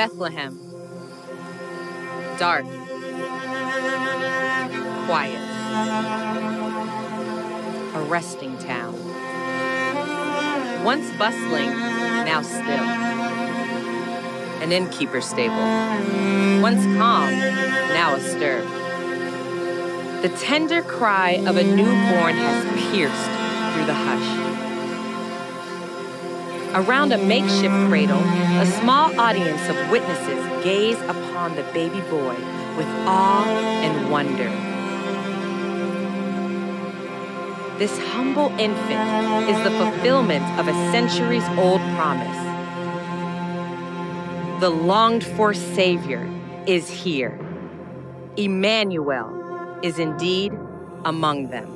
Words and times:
Bethlehem. 0.00 0.58
Dark. 2.38 2.64
Quiet. 5.04 5.42
A 7.94 8.00
resting 8.08 8.56
town. 8.56 8.94
Once 10.84 11.04
bustling, 11.18 11.68
now 12.24 12.40
still. 12.40 12.86
An 14.62 14.72
innkeeper's 14.72 15.26
stable. 15.26 15.54
Once 16.62 16.82
calm, 16.96 17.38
now 17.92 18.14
astir. 18.14 18.62
The 20.22 20.30
tender 20.40 20.80
cry 20.80 21.32
of 21.46 21.58
a 21.58 21.62
newborn 21.62 22.36
has 22.36 22.64
pierced 22.90 23.30
through 23.74 23.84
the 23.84 23.92
hush. 23.92 24.59
Around 26.72 27.12
a 27.12 27.18
makeshift 27.18 27.74
cradle, 27.88 28.20
a 28.20 28.66
small 28.80 29.18
audience 29.18 29.60
of 29.68 29.90
witnesses 29.90 30.64
gaze 30.64 31.00
upon 31.08 31.56
the 31.56 31.64
baby 31.74 32.00
boy 32.02 32.36
with 32.76 32.86
awe 33.06 33.44
and 33.82 34.08
wonder. 34.08 34.48
This 37.76 37.98
humble 38.12 38.50
infant 38.56 39.50
is 39.50 39.56
the 39.64 39.70
fulfillment 39.70 40.44
of 40.60 40.68
a 40.68 40.72
centuries 40.92 41.42
old 41.58 41.80
promise. 41.96 42.38
The 44.60 44.70
longed 44.70 45.24
for 45.24 45.52
Savior 45.52 46.30
is 46.68 46.88
here. 46.88 47.36
Emmanuel 48.36 49.78
is 49.82 49.98
indeed 49.98 50.52
among 51.04 51.48
them. 51.48 51.66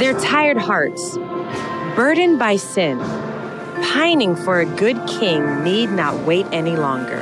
Their 0.00 0.18
tired 0.18 0.56
hearts, 0.56 1.18
burdened 1.94 2.38
by 2.38 2.56
sin, 2.56 2.98
pining 3.92 4.34
for 4.34 4.58
a 4.58 4.64
good 4.64 4.96
king, 5.06 5.62
need 5.62 5.90
not 5.90 6.24
wait 6.24 6.46
any 6.52 6.74
longer. 6.74 7.20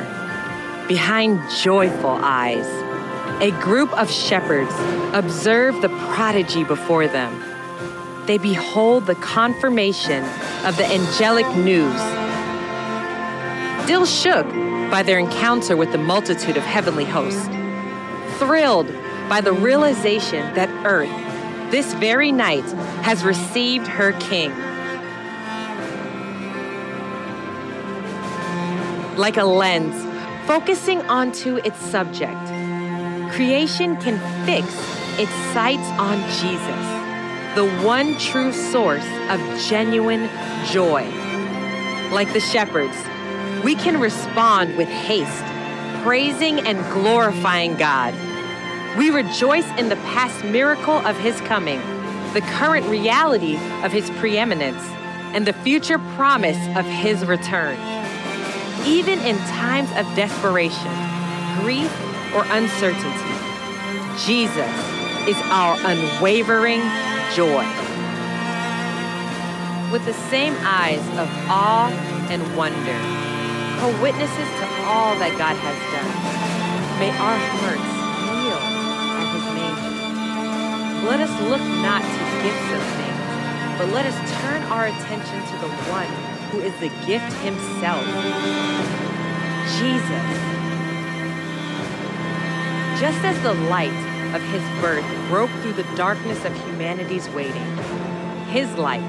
Behind 0.86 1.41
joyful 1.61 2.17
eyes, 2.22 2.69
a 3.42 3.50
group 3.61 3.92
of 3.98 4.08
shepherds 4.08 4.72
observe 5.12 5.83
the 5.83 5.89
prodigy 5.89 6.62
before 6.62 7.08
them. 7.08 7.42
They 8.27 8.39
behold 8.39 9.06
the 9.06 9.17
confirmation 9.17 10.22
of 10.64 10.77
the 10.77 10.86
angelic 10.86 11.48
news. 11.56 12.00
Still 13.83 14.06
shook 14.06 14.47
by 14.89 15.02
their 15.02 15.19
encounter 15.19 15.77
with 15.77 15.91
the 15.91 15.98
multitude 15.98 16.56
of 16.56 16.62
heavenly 16.62 17.06
hosts, 17.06 17.48
thrilled 18.39 18.86
by 19.28 19.41
the 19.41 19.52
realization 19.52 20.55
that 20.55 20.70
earth, 20.86 21.27
this 21.70 21.92
very 21.94 22.33
night, 22.33 22.64
has 23.02 23.24
received 23.24 23.86
her 23.86 24.12
king. 24.12 24.50
Like 29.16 29.36
a 29.36 29.44
lens, 29.44 29.94
focusing 30.46 31.00
onto 31.02 31.56
its 31.56 31.78
subject, 31.78 32.46
creation 33.33 33.96
can 33.96 34.19
fix 34.46 34.66
its 35.19 35.33
sights 35.52 35.89
on 35.98 36.19
Jesus, 36.41 37.55
the 37.55 37.69
one 37.84 38.16
true 38.19 38.52
source 38.52 39.06
of 39.28 39.41
genuine 39.69 40.30
joy. 40.66 41.05
Like 42.12 42.33
the 42.33 42.41
shepherds, 42.41 42.96
we 43.64 43.74
can 43.74 44.00
respond 44.00 44.77
with 44.77 44.89
haste, 44.89 45.44
praising 46.05 46.61
and 46.61 46.78
glorifying 46.92 47.74
God. 47.74 48.14
We 48.97 49.11
rejoice 49.11 49.69
in 49.78 49.89
the 49.89 49.97
past 49.97 50.44
miracle 50.44 50.94
of 51.06 51.17
His 51.19 51.41
coming, 51.42 51.81
the 52.33 52.41
current 52.41 52.86
reality 52.86 53.56
of 53.84 53.92
His 53.92 54.11
preeminence, 54.11 54.83
and 55.34 55.47
the 55.47 55.53
future 55.53 55.98
promise 56.17 56.56
of 56.77 56.86
His 56.86 57.25
return. 57.27 57.77
Even 58.86 59.18
in 59.20 59.36
times 59.51 59.90
of 59.96 60.07
desperation, 60.17 60.95
grief, 61.61 61.92
or 62.35 62.45
uncertainty, 62.48 63.35
Jesus 64.27 64.73
is 65.29 65.36
our 65.51 65.77
unwavering 65.85 66.80
joy. 67.35 67.67
With 69.92 70.05
the 70.05 70.14
same 70.29 70.55
eyes 70.61 71.07
of 71.18 71.29
awe 71.48 71.91
and 72.30 72.42
wonder, 72.57 72.98
co-witnesses 73.80 74.48
to 74.61 74.67
all 74.85 75.14
that 75.17 75.36
God 75.39 75.57
has 75.57 75.79
done, 75.92 76.98
may 76.98 77.11
our 77.11 77.39
hearts 77.39 77.98
Let 81.05 81.20
us 81.20 81.31
look 81.48 81.61
not 81.61 82.03
to 82.03 82.42
gifts 82.42 82.73
of 82.73 82.83
things, 82.97 83.79
but 83.79 83.89
let 83.95 84.07
us 84.07 84.17
turn 84.42 84.63
our 84.73 84.86
attention 84.86 85.41
to 85.47 85.57
the 85.61 85.73
one 85.91 86.07
who 86.51 86.59
is 86.61 86.73
the 86.81 86.89
gift 87.07 87.33
himself, 87.45 88.05
Jesus. 89.79 90.59
Just 93.01 93.25
as 93.25 93.41
the 93.42 93.55
light 93.69 93.92
of 94.35 94.42
his 94.42 94.63
birth 94.83 95.05
broke 95.29 95.51
through 95.63 95.75
the 95.75 95.86
darkness 95.95 96.45
of 96.45 96.53
humanity's 96.64 97.29
waiting, 97.30 97.77
his 98.48 98.73
light 98.75 99.05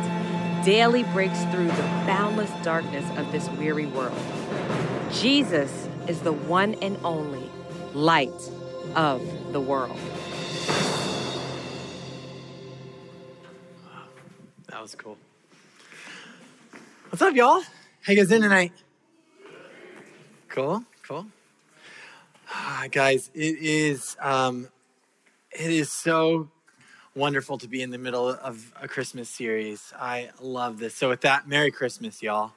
daily 0.63 1.03
breaks 1.03 1.43
through 1.45 1.67
the 1.67 2.03
boundless 2.05 2.51
darkness 2.63 3.05
of 3.17 3.31
this 3.31 3.49
weary 3.51 3.87
world. 3.87 4.17
Jesus 5.11 5.87
is 6.07 6.21
the 6.21 6.33
one 6.33 6.75
and 6.75 6.97
only 7.03 7.49
light 7.93 8.51
of 8.95 9.21
the 9.53 9.59
world. 9.59 9.97
Was 14.89 14.95
cool. 14.95 15.17
What's 17.09 17.21
up, 17.21 17.35
y'all? 17.35 17.61
How 18.01 18.13
you 18.13 18.15
guys 18.15 18.29
doing 18.29 18.41
tonight? 18.41 18.71
Cool, 20.47 20.83
cool. 21.07 21.27
Ah, 22.51 22.85
guys, 22.91 23.29
it 23.35 23.57
is 23.59 24.17
um, 24.19 24.67
it 25.51 25.69
is 25.69 25.91
so 25.91 26.49
wonderful 27.13 27.59
to 27.59 27.67
be 27.67 27.83
in 27.83 27.91
the 27.91 27.99
middle 27.99 28.29
of 28.29 28.73
a 28.81 28.87
Christmas 28.87 29.29
series. 29.29 29.93
I 29.95 30.29
love 30.41 30.79
this. 30.79 30.95
So, 30.95 31.09
with 31.09 31.21
that, 31.21 31.47
Merry 31.47 31.69
Christmas, 31.69 32.23
y'all. 32.23 32.53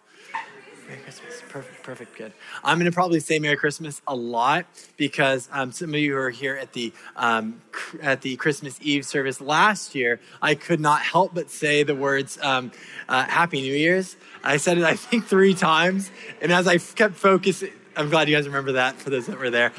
Merry 0.92 1.04
Christmas. 1.04 1.42
Perfect, 1.48 1.82
perfect, 1.82 2.18
good. 2.18 2.32
I'm 2.62 2.78
going 2.78 2.90
to 2.90 2.94
probably 2.94 3.18
say 3.18 3.38
Merry 3.38 3.56
Christmas 3.56 4.02
a 4.06 4.14
lot 4.14 4.66
because 4.98 5.48
um, 5.50 5.72
some 5.72 5.88
of 5.88 6.00
you 6.00 6.18
are 6.18 6.28
here 6.28 6.54
at 6.54 6.74
the 6.74 6.92
um, 7.16 7.62
at 8.02 8.20
the 8.20 8.36
Christmas 8.36 8.78
Eve 8.82 9.06
service 9.06 9.40
last 9.40 9.94
year, 9.94 10.20
I 10.42 10.54
could 10.54 10.80
not 10.80 11.00
help 11.00 11.32
but 11.32 11.48
say 11.48 11.82
the 11.82 11.94
words 11.94 12.38
um, 12.42 12.72
uh, 13.08 13.24
Happy 13.24 13.62
New 13.62 13.74
Year's. 13.74 14.16
I 14.44 14.58
said 14.58 14.76
it, 14.76 14.84
I 14.84 14.94
think, 14.94 15.24
three 15.24 15.54
times, 15.54 16.10
and 16.42 16.52
as 16.52 16.68
I 16.68 16.76
kept 16.76 17.14
focusing, 17.14 17.72
I'm 17.96 18.10
glad 18.10 18.28
you 18.28 18.36
guys 18.36 18.46
remember 18.46 18.72
that. 18.72 18.96
For 18.96 19.08
those 19.08 19.28
that 19.28 19.38
were 19.38 19.50
there, 19.50 19.72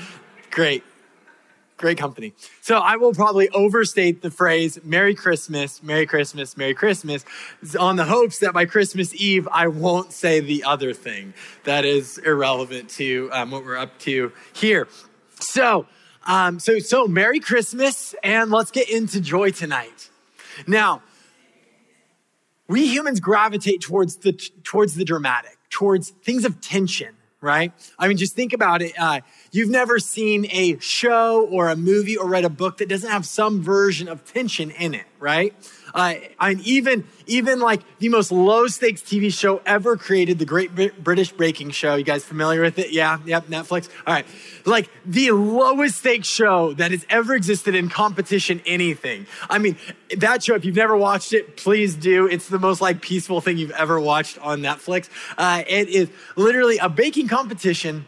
great. 0.50 0.84
Great 1.83 1.97
company. 1.97 2.31
So 2.61 2.77
I 2.77 2.95
will 2.95 3.13
probably 3.13 3.49
overstate 3.49 4.21
the 4.21 4.31
phrase 4.31 4.79
Merry 4.85 5.13
Christmas, 5.13 5.83
Merry 5.83 6.05
Christmas, 6.05 6.55
Merry 6.55 6.73
Christmas 6.73 7.25
on 7.77 7.97
the 7.97 8.05
hopes 8.05 8.39
that 8.39 8.53
by 8.53 8.63
Christmas 8.63 9.13
Eve, 9.13 9.49
I 9.51 9.67
won't 9.67 10.13
say 10.13 10.39
the 10.39 10.63
other 10.63 10.93
thing 10.93 11.33
that 11.66 11.83
is 11.83 12.19
irrelevant 12.19 12.89
to 12.91 13.29
um, 13.33 13.51
what 13.51 13.66
we're 13.66 13.75
up 13.75 13.99
to 13.99 14.31
here. 14.53 14.88
So, 15.41 15.85
um, 16.25 16.57
so, 16.61 16.79
so 16.79 17.05
Merry 17.05 17.41
Christmas 17.41 18.16
and 18.23 18.49
let's 18.49 18.72
get 18.72 18.89
into 18.89 19.19
joy 19.19 19.51
tonight. 19.51 20.09
Now, 20.66 21.03
we 22.69 22.88
humans 22.88 23.19
gravitate 23.19 23.81
towards 23.81 24.16
the, 24.16 24.31
towards 24.63 24.95
the 24.95 25.03
dramatic, 25.03 25.57
towards 25.69 26.11
things 26.11 26.45
of 26.45 26.61
tension 26.61 27.17
right? 27.43 27.71
I 27.99 28.07
mean, 28.07 28.17
just 28.17 28.35
think 28.35 28.53
about 28.53 28.81
it. 28.81 28.93
Uh, 28.99 29.19
you've 29.51 29.69
never 29.69 29.99
seen 29.99 30.47
a 30.49 30.79
show 30.79 31.45
or 31.45 31.69
a 31.69 31.75
movie 31.75 32.17
or 32.17 32.27
read 32.27 32.45
a 32.45 32.49
book 32.49 32.77
that 32.77 32.89
doesn't 32.89 33.09
have 33.09 33.25
some 33.25 33.61
version 33.61 34.07
of 34.07 34.25
tension 34.25 34.72
in 34.72 34.93
it, 34.95 35.05
right? 35.23 35.55
Uh, 35.96 36.16
and 36.40 36.59
even 36.61 37.05
even 37.28 37.59
like 37.59 37.81
the 37.99 38.09
most 38.09 38.31
low 38.31 38.67
stakes 38.67 39.02
TV 39.02 39.34
show 39.34 39.61
ever 39.66 39.96
created, 39.96 40.37
the 40.37 40.46
Great 40.46 40.75
British 41.02 41.31
Baking 41.31 41.72
Show. 41.72 41.96
You 41.96 42.03
guys 42.03 42.25
familiar 42.25 42.61
with 42.61 42.78
it? 42.78 42.91
Yeah, 42.91 43.20
yep, 43.25 43.47
Netflix. 43.47 43.90
All 44.05 44.14
right, 44.14 44.25
like 44.66 44.90
the 45.05 45.31
lowest 45.31 45.99
stakes 45.99 46.28
show 46.28 46.73
that 46.73 46.91
has 46.91 47.05
ever 47.09 47.35
existed 47.35 47.73
in 47.73 47.90
competition 47.90 48.61
anything. 48.66 49.25
I 49.49 49.59
mean, 49.59 49.78
that 50.17 50.43
show. 50.43 50.55
If 50.55 50.66
you've 50.66 50.75
never 50.75 50.97
watched 50.97 51.31
it, 51.31 51.55
please 51.55 51.96
do. 51.96 52.28
It's 52.28 52.49
the 52.49 52.59
most 52.59 52.81
like 52.81 53.02
peaceful 53.02 53.40
thing 53.40 53.58
you've 53.58 53.72
ever 53.72 53.99
watched 53.99 54.37
on 54.40 54.59
Netflix. 54.59 55.09
Uh, 55.37 55.64
it 55.66 55.87
is 55.87 56.09
literally 56.35 56.79
a 56.79 56.90
baking 56.90 57.29
competition 57.29 58.08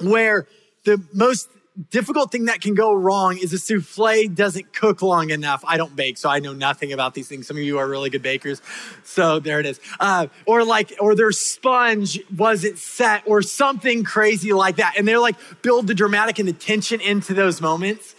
where 0.00 0.46
the 0.84 1.02
most 1.12 1.48
difficult 1.90 2.32
thing 2.32 2.46
that 2.46 2.60
can 2.60 2.74
go 2.74 2.94
wrong 2.94 3.38
is 3.38 3.52
a 3.52 3.58
souffle 3.58 4.28
doesn't 4.34 4.72
cook 4.72 5.02
long 5.02 5.30
enough. 5.30 5.64
I 5.66 5.76
don't 5.76 5.94
bake, 5.94 6.18
so 6.18 6.28
I 6.28 6.38
know 6.38 6.52
nothing 6.52 6.92
about 6.92 7.14
these 7.14 7.28
things. 7.28 7.46
Some 7.46 7.56
of 7.56 7.62
you 7.62 7.78
are 7.78 7.88
really 7.88 8.10
good 8.10 8.22
bakers, 8.22 8.62
so 9.04 9.38
there 9.38 9.60
it 9.60 9.66
is. 9.66 9.80
Uh, 10.00 10.28
or 10.46 10.64
like, 10.64 10.94
or 11.00 11.14
their 11.14 11.32
sponge 11.32 12.20
wasn't 12.34 12.78
set, 12.78 13.22
or 13.26 13.42
something 13.42 14.04
crazy 14.04 14.52
like 14.52 14.76
that. 14.76 14.94
And 14.96 15.06
they're 15.06 15.18
like 15.18 15.36
build 15.62 15.86
the 15.86 15.94
dramatic 15.94 16.38
and 16.38 16.48
the 16.48 16.52
tension 16.52 17.00
into 17.00 17.34
those 17.34 17.60
moments. 17.60 18.14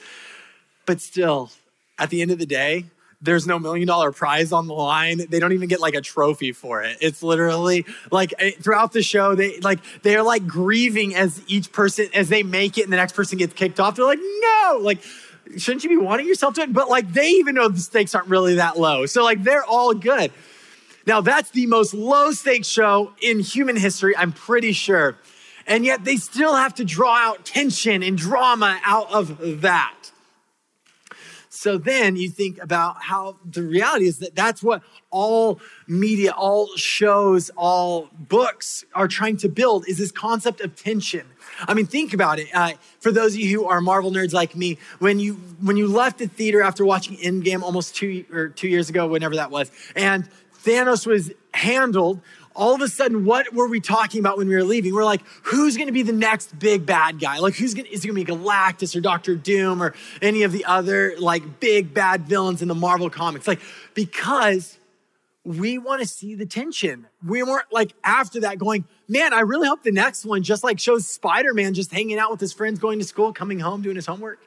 But 0.85 1.01
still, 1.01 1.51
at 1.97 2.09
the 2.09 2.21
end 2.21 2.31
of 2.31 2.39
the 2.39 2.45
day, 2.45 2.85
there's 3.21 3.47
no 3.47 3.57
million 3.57 3.87
dollar 3.87 4.11
prize 4.11 4.51
on 4.51 4.67
the 4.67 4.73
line. 4.73 5.21
They 5.29 5.39
don't 5.39 5.53
even 5.53 5.67
get 5.67 5.79
like 5.79 5.95
a 5.95 6.01
trophy 6.01 6.51
for 6.51 6.83
it. 6.83 6.97
It's 7.01 7.23
literally 7.23 7.85
like 8.11 8.33
eh, 8.37 8.51
throughout 8.61 8.91
the 8.91 9.01
show, 9.01 9.33
they 9.33 9.59
like 9.59 9.79
they're 10.03 10.23
like 10.23 10.45
grieving 10.45 11.15
as 11.15 11.41
each 11.47 11.71
person 11.71 12.07
as 12.13 12.29
they 12.29 12.43
make 12.43 12.77
it 12.77 12.83
and 12.83 12.93
the 12.93 12.97
next 12.97 13.13
person 13.13 13.37
gets 13.37 13.53
kicked 13.53 13.79
off. 13.79 13.95
They're 13.95 14.05
like, 14.05 14.19
no, 14.21 14.79
like 14.81 14.99
shouldn't 15.57 15.83
you 15.83 15.89
be 15.89 15.97
wanting 15.97 16.27
yourself 16.27 16.53
to 16.55 16.61
it? 16.61 16.73
But 16.73 16.89
like 16.89 17.11
they 17.11 17.29
even 17.29 17.55
know 17.55 17.67
the 17.69 17.79
stakes 17.79 18.13
aren't 18.13 18.27
really 18.27 18.55
that 18.55 18.77
low. 18.77 19.07
So 19.07 19.23
like 19.23 19.43
they're 19.43 19.65
all 19.65 19.93
good. 19.93 20.31
Now 21.07 21.21
that's 21.21 21.49
the 21.51 21.65
most 21.65 21.95
low 21.95 22.31
stakes 22.31 22.67
show 22.67 23.13
in 23.21 23.39
human 23.39 23.77
history, 23.77 24.15
I'm 24.15 24.31
pretty 24.31 24.73
sure. 24.73 25.17
And 25.65 25.85
yet 25.85 26.05
they 26.05 26.17
still 26.17 26.55
have 26.55 26.75
to 26.75 26.85
draw 26.85 27.15
out 27.15 27.45
tension 27.45 28.03
and 28.03 28.17
drama 28.17 28.79
out 28.85 29.11
of 29.11 29.61
that. 29.61 29.96
So 31.49 31.77
then 31.77 32.15
you 32.15 32.29
think 32.29 32.61
about 32.61 33.01
how 33.03 33.37
the 33.45 33.63
reality 33.63 34.07
is 34.07 34.19
that 34.19 34.35
that's 34.35 34.61
what 34.61 34.81
all 35.09 35.59
media, 35.87 36.31
all 36.31 36.75
shows, 36.75 37.49
all 37.55 38.09
books 38.13 38.85
are 38.93 39.07
trying 39.07 39.37
to 39.37 39.49
build 39.49 39.87
is 39.87 39.97
this 39.97 40.11
concept 40.11 40.61
of 40.61 40.75
tension. 40.75 41.25
I 41.61 41.73
mean, 41.73 41.85
think 41.85 42.13
about 42.13 42.39
it. 42.39 42.47
Uh, 42.53 42.73
for 42.99 43.11
those 43.11 43.33
of 43.33 43.39
you 43.39 43.61
who 43.61 43.67
are 43.67 43.81
Marvel 43.81 44.11
nerds 44.11 44.33
like 44.33 44.55
me, 44.55 44.77
when 44.99 45.19
you 45.19 45.33
when 45.61 45.77
you 45.77 45.87
left 45.87 46.19
the 46.19 46.27
theater 46.27 46.61
after 46.61 46.85
watching 46.85 47.17
Endgame 47.17 47.61
almost 47.61 47.95
two 47.95 48.25
or 48.31 48.49
two 48.49 48.67
years 48.67 48.89
ago, 48.89 49.07
whenever 49.07 49.35
that 49.35 49.49
was, 49.49 49.71
and 49.95 50.27
Thanos 50.63 51.07
was 51.07 51.31
handled, 51.53 52.21
all 52.57 52.73
of 52.73 52.81
a 52.81 52.87
sudden, 52.87 53.23
what 53.23 53.53
were 53.53 53.67
we 53.67 53.79
talking 53.79 54.19
about 54.19 54.37
when 54.37 54.47
we 54.47 54.55
were 54.55 54.63
leaving? 54.63 54.93
We're 54.93 55.05
like, 55.05 55.21
who's 55.43 55.77
going 55.77 55.87
to 55.87 55.93
be 55.93 56.01
the 56.01 56.11
next 56.11 56.57
big 56.57 56.85
bad 56.85 57.19
guy? 57.19 57.37
Like, 57.37 57.55
who's 57.55 57.75
going 57.75 57.85
to, 57.85 57.93
is 57.93 58.03
it 58.03 58.07
going 58.07 58.25
to 58.25 58.33
be 58.33 58.39
Galactus 58.39 58.95
or 58.95 58.99
Doctor 58.99 59.35
Doom 59.35 59.81
or 59.81 59.93
any 60.21 60.41
of 60.41 60.51
the 60.51 60.65
other 60.65 61.13
like 61.19 61.59
big 61.59 61.93
bad 61.93 62.27
villains 62.27 62.63
in 62.63 62.67
the 62.67 62.75
Marvel 62.75 63.11
comics? 63.11 63.47
Like, 63.47 63.61
because 63.93 64.79
we 65.43 65.77
want 65.77 66.01
to 66.01 66.07
see 66.07 66.33
the 66.33 66.47
tension. 66.47 67.07
We 67.25 67.43
weren't 67.43 67.71
like 67.71 67.93
after 68.03 68.41
that 68.41 68.57
going, 68.57 68.85
man, 69.07 69.33
I 69.33 69.41
really 69.41 69.67
hope 69.67 69.83
the 69.83 69.91
next 69.91 70.25
one 70.25 70.41
just 70.41 70.63
like 70.63 70.79
shows 70.79 71.07
Spider 71.07 71.53
Man 71.53 71.75
just 71.75 71.91
hanging 71.91 72.17
out 72.17 72.31
with 72.31 72.41
his 72.41 72.53
friends, 72.53 72.79
going 72.79 72.97
to 72.99 73.05
school, 73.05 73.31
coming 73.31 73.59
home, 73.59 73.83
doing 73.83 73.95
his 73.95 74.07
homework. 74.07 74.39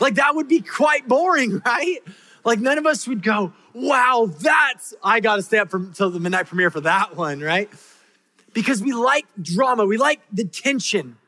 Like, 0.00 0.14
that 0.14 0.36
would 0.36 0.48
be 0.48 0.60
quite 0.60 1.08
boring, 1.08 1.60
right? 1.66 1.98
Like 2.46 2.60
none 2.60 2.78
of 2.78 2.86
us 2.86 3.08
would 3.08 3.24
go, 3.24 3.52
wow, 3.76 4.30
that's, 4.40 4.94
I 5.04 5.20
got 5.20 5.36
to 5.36 5.42
stay 5.42 5.58
up 5.58 5.72
until 5.74 6.10
the 6.10 6.18
midnight 6.18 6.46
premiere 6.46 6.70
for 6.70 6.80
that 6.80 7.14
one, 7.14 7.40
right? 7.40 7.68
Because 8.54 8.82
we 8.82 8.92
like 8.92 9.26
drama, 9.40 9.84
we 9.84 9.98
like 9.98 10.20
the 10.32 10.44
tension. 10.44 11.18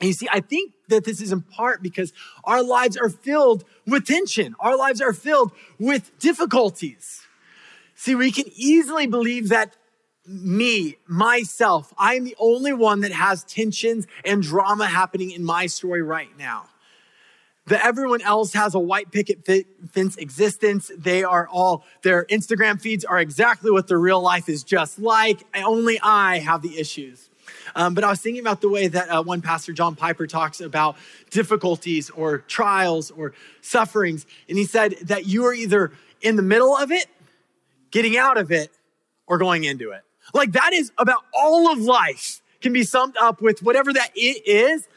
And 0.00 0.08
you 0.08 0.12
see, 0.12 0.26
I 0.32 0.40
think 0.40 0.72
that 0.88 1.04
this 1.04 1.20
is 1.20 1.30
in 1.30 1.42
part 1.42 1.80
because 1.80 2.12
our 2.42 2.62
lives 2.62 2.96
are 2.96 3.08
filled 3.08 3.64
with 3.86 4.06
tension. 4.06 4.56
Our 4.58 4.76
lives 4.76 5.00
are 5.00 5.12
filled 5.12 5.52
with 5.78 6.18
difficulties. 6.18 7.20
See, 7.94 8.16
we 8.16 8.32
can 8.32 8.46
easily 8.56 9.06
believe 9.06 9.50
that 9.50 9.76
me, 10.26 10.96
myself, 11.06 11.92
I'm 11.96 12.24
the 12.24 12.36
only 12.38 12.72
one 12.72 13.00
that 13.00 13.12
has 13.12 13.44
tensions 13.44 14.06
and 14.24 14.42
drama 14.42 14.86
happening 14.86 15.30
in 15.30 15.44
my 15.44 15.66
story 15.66 16.02
right 16.02 16.36
now 16.36 16.66
that 17.70 17.86
everyone 17.86 18.20
else 18.22 18.52
has 18.52 18.74
a 18.74 18.80
white 18.80 19.12
picket 19.12 19.46
fence 19.92 20.16
existence. 20.16 20.90
They 20.96 21.22
are 21.22 21.46
all, 21.46 21.84
their 22.02 22.24
Instagram 22.24 22.80
feeds 22.80 23.04
are 23.04 23.20
exactly 23.20 23.70
what 23.70 23.86
their 23.86 23.98
real 23.98 24.20
life 24.20 24.48
is 24.48 24.64
just 24.64 24.98
like. 24.98 25.44
Only 25.54 26.00
I 26.02 26.40
have 26.40 26.62
the 26.62 26.78
issues. 26.78 27.30
Um, 27.76 27.94
but 27.94 28.02
I 28.02 28.10
was 28.10 28.20
thinking 28.20 28.40
about 28.40 28.60
the 28.60 28.68
way 28.68 28.88
that 28.88 29.08
uh, 29.08 29.22
one 29.22 29.40
pastor, 29.40 29.72
John 29.72 29.94
Piper, 29.94 30.26
talks 30.26 30.60
about 30.60 30.96
difficulties 31.30 32.10
or 32.10 32.38
trials 32.38 33.12
or 33.12 33.34
sufferings. 33.60 34.26
And 34.48 34.58
he 34.58 34.64
said 34.64 34.96
that 35.04 35.26
you 35.26 35.46
are 35.46 35.54
either 35.54 35.92
in 36.20 36.34
the 36.34 36.42
middle 36.42 36.76
of 36.76 36.90
it, 36.90 37.06
getting 37.92 38.16
out 38.16 38.36
of 38.36 38.50
it, 38.50 38.72
or 39.28 39.38
going 39.38 39.62
into 39.62 39.92
it. 39.92 40.02
Like 40.34 40.52
that 40.52 40.72
is 40.72 40.90
about 40.98 41.22
all 41.32 41.70
of 41.70 41.78
life 41.78 42.42
can 42.60 42.72
be 42.72 42.82
summed 42.82 43.16
up 43.20 43.40
with 43.40 43.62
whatever 43.62 43.92
that 43.92 44.10
it 44.16 44.44
is. 44.44 44.88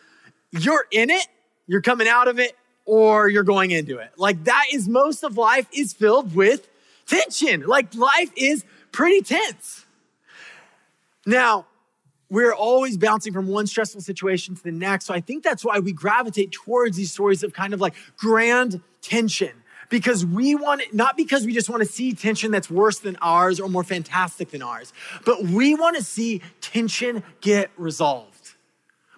You're 0.51 0.85
in 0.89 1.11
it 1.11 1.27
you're 1.67 1.81
coming 1.81 2.07
out 2.07 2.27
of 2.27 2.39
it 2.39 2.55
or 2.85 3.30
you're 3.30 3.44
going 3.44 3.71
into 3.71 3.97
it. 3.97 4.12
Like 4.18 4.44
that 4.45 4.65
is 4.71 4.88
most 4.88 5.24
of 5.24 5.38
life 5.38 5.68
is 5.74 5.94
filled 5.94 6.35
with 6.35 6.68
tension. 7.06 7.65
Like 7.65 7.94
life 7.95 8.31
is 8.35 8.65
pretty 8.91 9.21
tense. 9.21 9.85
Now, 11.25 11.65
we're 12.30 12.53
always 12.53 12.97
bouncing 12.97 13.31
from 13.31 13.47
one 13.47 13.68
stressful 13.68 14.01
situation 14.01 14.56
to 14.56 14.63
the 14.63 14.71
next. 14.71 15.06
So 15.06 15.13
I 15.13 15.21
think 15.21 15.44
that's 15.44 15.63
why 15.63 15.80
we 15.80 15.94
gravitate 15.94 16.51
towards 16.51 16.97
these 16.97 17.12
stories 17.12 17.44
of 17.44 17.53
kind 17.53 17.74
of 17.74 17.81
like 17.81 17.94
grand 18.18 18.81
tension. 19.01 19.51
Because 19.89 20.25
we 20.25 20.56
want 20.56 20.81
it, 20.81 20.94
not 20.94 21.15
because 21.15 21.45
we 21.45 21.53
just 21.53 21.69
want 21.69 21.83
to 21.83 21.88
see 21.88 22.13
tension 22.13 22.50
that's 22.50 22.71
worse 22.71 22.97
than 22.97 23.15
ours 23.21 23.59
or 23.59 23.69
more 23.69 23.83
fantastic 23.83 24.50
than 24.50 24.63
ours, 24.63 24.91
but 25.24 25.44
we 25.44 25.75
want 25.75 25.95
to 25.97 26.03
see 26.03 26.41
tension 26.62 27.21
get 27.41 27.69
resolved. 27.77 28.32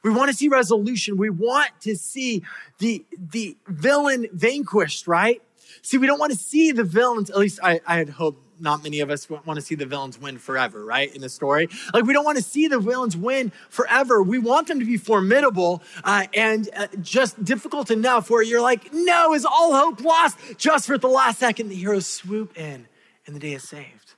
We 0.05 0.11
want 0.11 0.29
to 0.29 0.37
see 0.37 0.49
resolution. 0.49 1.17
We 1.17 1.31
want 1.31 1.71
to 1.81 1.95
see 1.95 2.43
the, 2.77 3.03
the 3.17 3.57
villain 3.67 4.27
vanquished, 4.31 5.07
right? 5.07 5.41
See, 5.81 5.97
we 5.97 6.05
don't 6.05 6.19
want 6.19 6.31
to 6.31 6.37
see 6.37 6.71
the 6.71 6.83
villains, 6.83 7.31
at 7.31 7.37
least 7.37 7.59
I, 7.63 7.81
I 7.87 7.97
had 7.97 8.09
hoped 8.09 8.39
not 8.59 8.83
many 8.83 8.99
of 8.99 9.09
us 9.09 9.27
want 9.27 9.55
to 9.55 9.61
see 9.61 9.73
the 9.73 9.87
villains 9.87 10.19
win 10.21 10.37
forever, 10.37 10.85
right? 10.85 11.13
In 11.15 11.21
the 11.21 11.27
story. 11.27 11.69
Like, 11.91 12.03
we 12.03 12.13
don't 12.13 12.23
want 12.23 12.37
to 12.37 12.43
see 12.43 12.67
the 12.67 12.77
villains 12.77 13.17
win 13.17 13.51
forever. 13.69 14.21
We 14.21 14.37
want 14.37 14.67
them 14.67 14.77
to 14.77 14.85
be 14.85 14.97
formidable 14.97 15.81
uh, 16.03 16.27
and 16.35 16.69
uh, 16.75 16.85
just 17.01 17.43
difficult 17.43 17.89
enough 17.89 18.29
where 18.29 18.43
you're 18.43 18.61
like, 18.61 18.93
no, 18.93 19.33
is 19.33 19.43
all 19.43 19.73
hope 19.73 20.01
lost? 20.01 20.37
Just 20.57 20.85
for 20.85 20.99
the 20.99 21.07
last 21.07 21.39
second, 21.39 21.69
the 21.69 21.75
heroes 21.75 22.05
swoop 22.05 22.55
in 22.55 22.85
and 23.25 23.35
the 23.35 23.39
day 23.39 23.53
is 23.53 23.67
saved. 23.67 24.13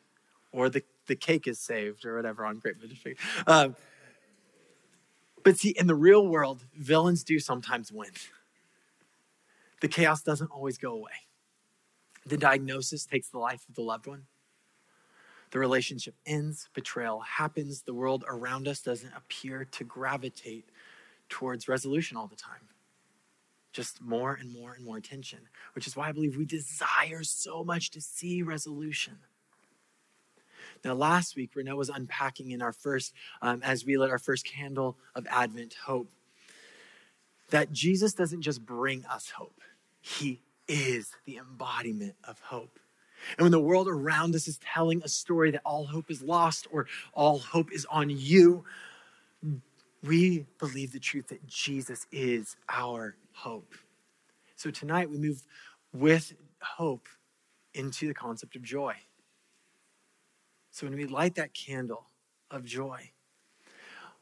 Or 0.51 0.67
the, 0.67 0.83
the 1.07 1.15
cake 1.15 1.47
is 1.47 1.59
saved, 1.59 2.05
or 2.05 2.17
whatever 2.17 2.45
on 2.45 2.59
Great 2.59 2.77
British 2.77 3.05
but 5.47 5.57
see, 5.57 5.69
in 5.69 5.87
the 5.87 5.95
real 5.95 6.27
world, 6.27 6.65
villains 6.75 7.23
do 7.23 7.39
sometimes 7.39 7.89
win. 7.89 8.11
The 9.79 9.87
chaos 9.87 10.21
doesn't 10.21 10.51
always 10.51 10.77
go 10.77 10.91
away. 10.91 11.23
The 12.25 12.35
diagnosis 12.35 13.05
takes 13.05 13.29
the 13.29 13.39
life 13.39 13.63
of 13.69 13.75
the 13.75 13.81
loved 13.81 14.07
one. 14.07 14.25
The 15.51 15.59
relationship 15.59 16.15
ends, 16.25 16.67
betrayal 16.73 17.21
happens, 17.21 17.83
the 17.83 17.93
world 17.93 18.25
around 18.27 18.67
us 18.67 18.81
doesn't 18.81 19.13
appear 19.15 19.63
to 19.71 19.85
gravitate 19.85 20.67
towards 21.29 21.69
resolution 21.69 22.17
all 22.17 22.27
the 22.27 22.35
time. 22.35 22.67
Just 23.71 24.01
more 24.01 24.33
and 24.33 24.51
more 24.51 24.73
and 24.73 24.83
more 24.83 24.99
tension, 24.99 25.39
which 25.75 25.87
is 25.87 25.95
why 25.95 26.09
I 26.09 26.11
believe 26.11 26.35
we 26.35 26.43
desire 26.43 27.23
so 27.23 27.63
much 27.63 27.91
to 27.91 28.01
see 28.01 28.41
resolution. 28.41 29.19
Now, 30.83 30.93
last 30.93 31.35
week, 31.35 31.51
Renee 31.55 31.73
was 31.73 31.89
unpacking 31.89 32.51
in 32.51 32.61
our 32.61 32.73
first, 32.73 33.13
um, 33.41 33.61
as 33.63 33.85
we 33.85 33.97
lit 33.97 34.09
our 34.09 34.19
first 34.19 34.45
candle 34.45 34.97
of 35.15 35.27
Advent, 35.29 35.75
hope, 35.85 36.09
that 37.49 37.71
Jesus 37.71 38.13
doesn't 38.13 38.41
just 38.41 38.65
bring 38.65 39.05
us 39.05 39.29
hope, 39.29 39.61
He 40.01 40.41
is 40.67 41.11
the 41.25 41.37
embodiment 41.37 42.15
of 42.23 42.39
hope. 42.39 42.79
And 43.37 43.45
when 43.45 43.51
the 43.51 43.59
world 43.59 43.87
around 43.87 44.35
us 44.35 44.47
is 44.47 44.59
telling 44.59 45.01
a 45.03 45.07
story 45.07 45.51
that 45.51 45.61
all 45.65 45.85
hope 45.85 46.11
is 46.11 46.21
lost 46.21 46.67
or 46.71 46.87
all 47.13 47.39
hope 47.39 47.71
is 47.71 47.85
on 47.89 48.09
you, 48.09 48.63
we 50.03 50.45
believe 50.59 50.91
the 50.91 50.99
truth 50.99 51.27
that 51.29 51.45
Jesus 51.47 52.05
is 52.11 52.55
our 52.69 53.15
hope. 53.33 53.73
So 54.55 54.71
tonight 54.71 55.09
we 55.09 55.17
move 55.17 55.43
with 55.93 56.33
hope 56.61 57.07
into 57.73 58.07
the 58.07 58.13
concept 58.13 58.55
of 58.55 58.61
joy. 58.61 58.95
So 60.77 60.85
when 60.85 60.95
we 60.95 61.07
light 61.07 61.33
that 61.35 61.55
candle 61.55 62.05
of 62.51 62.63
joy, 62.63 63.09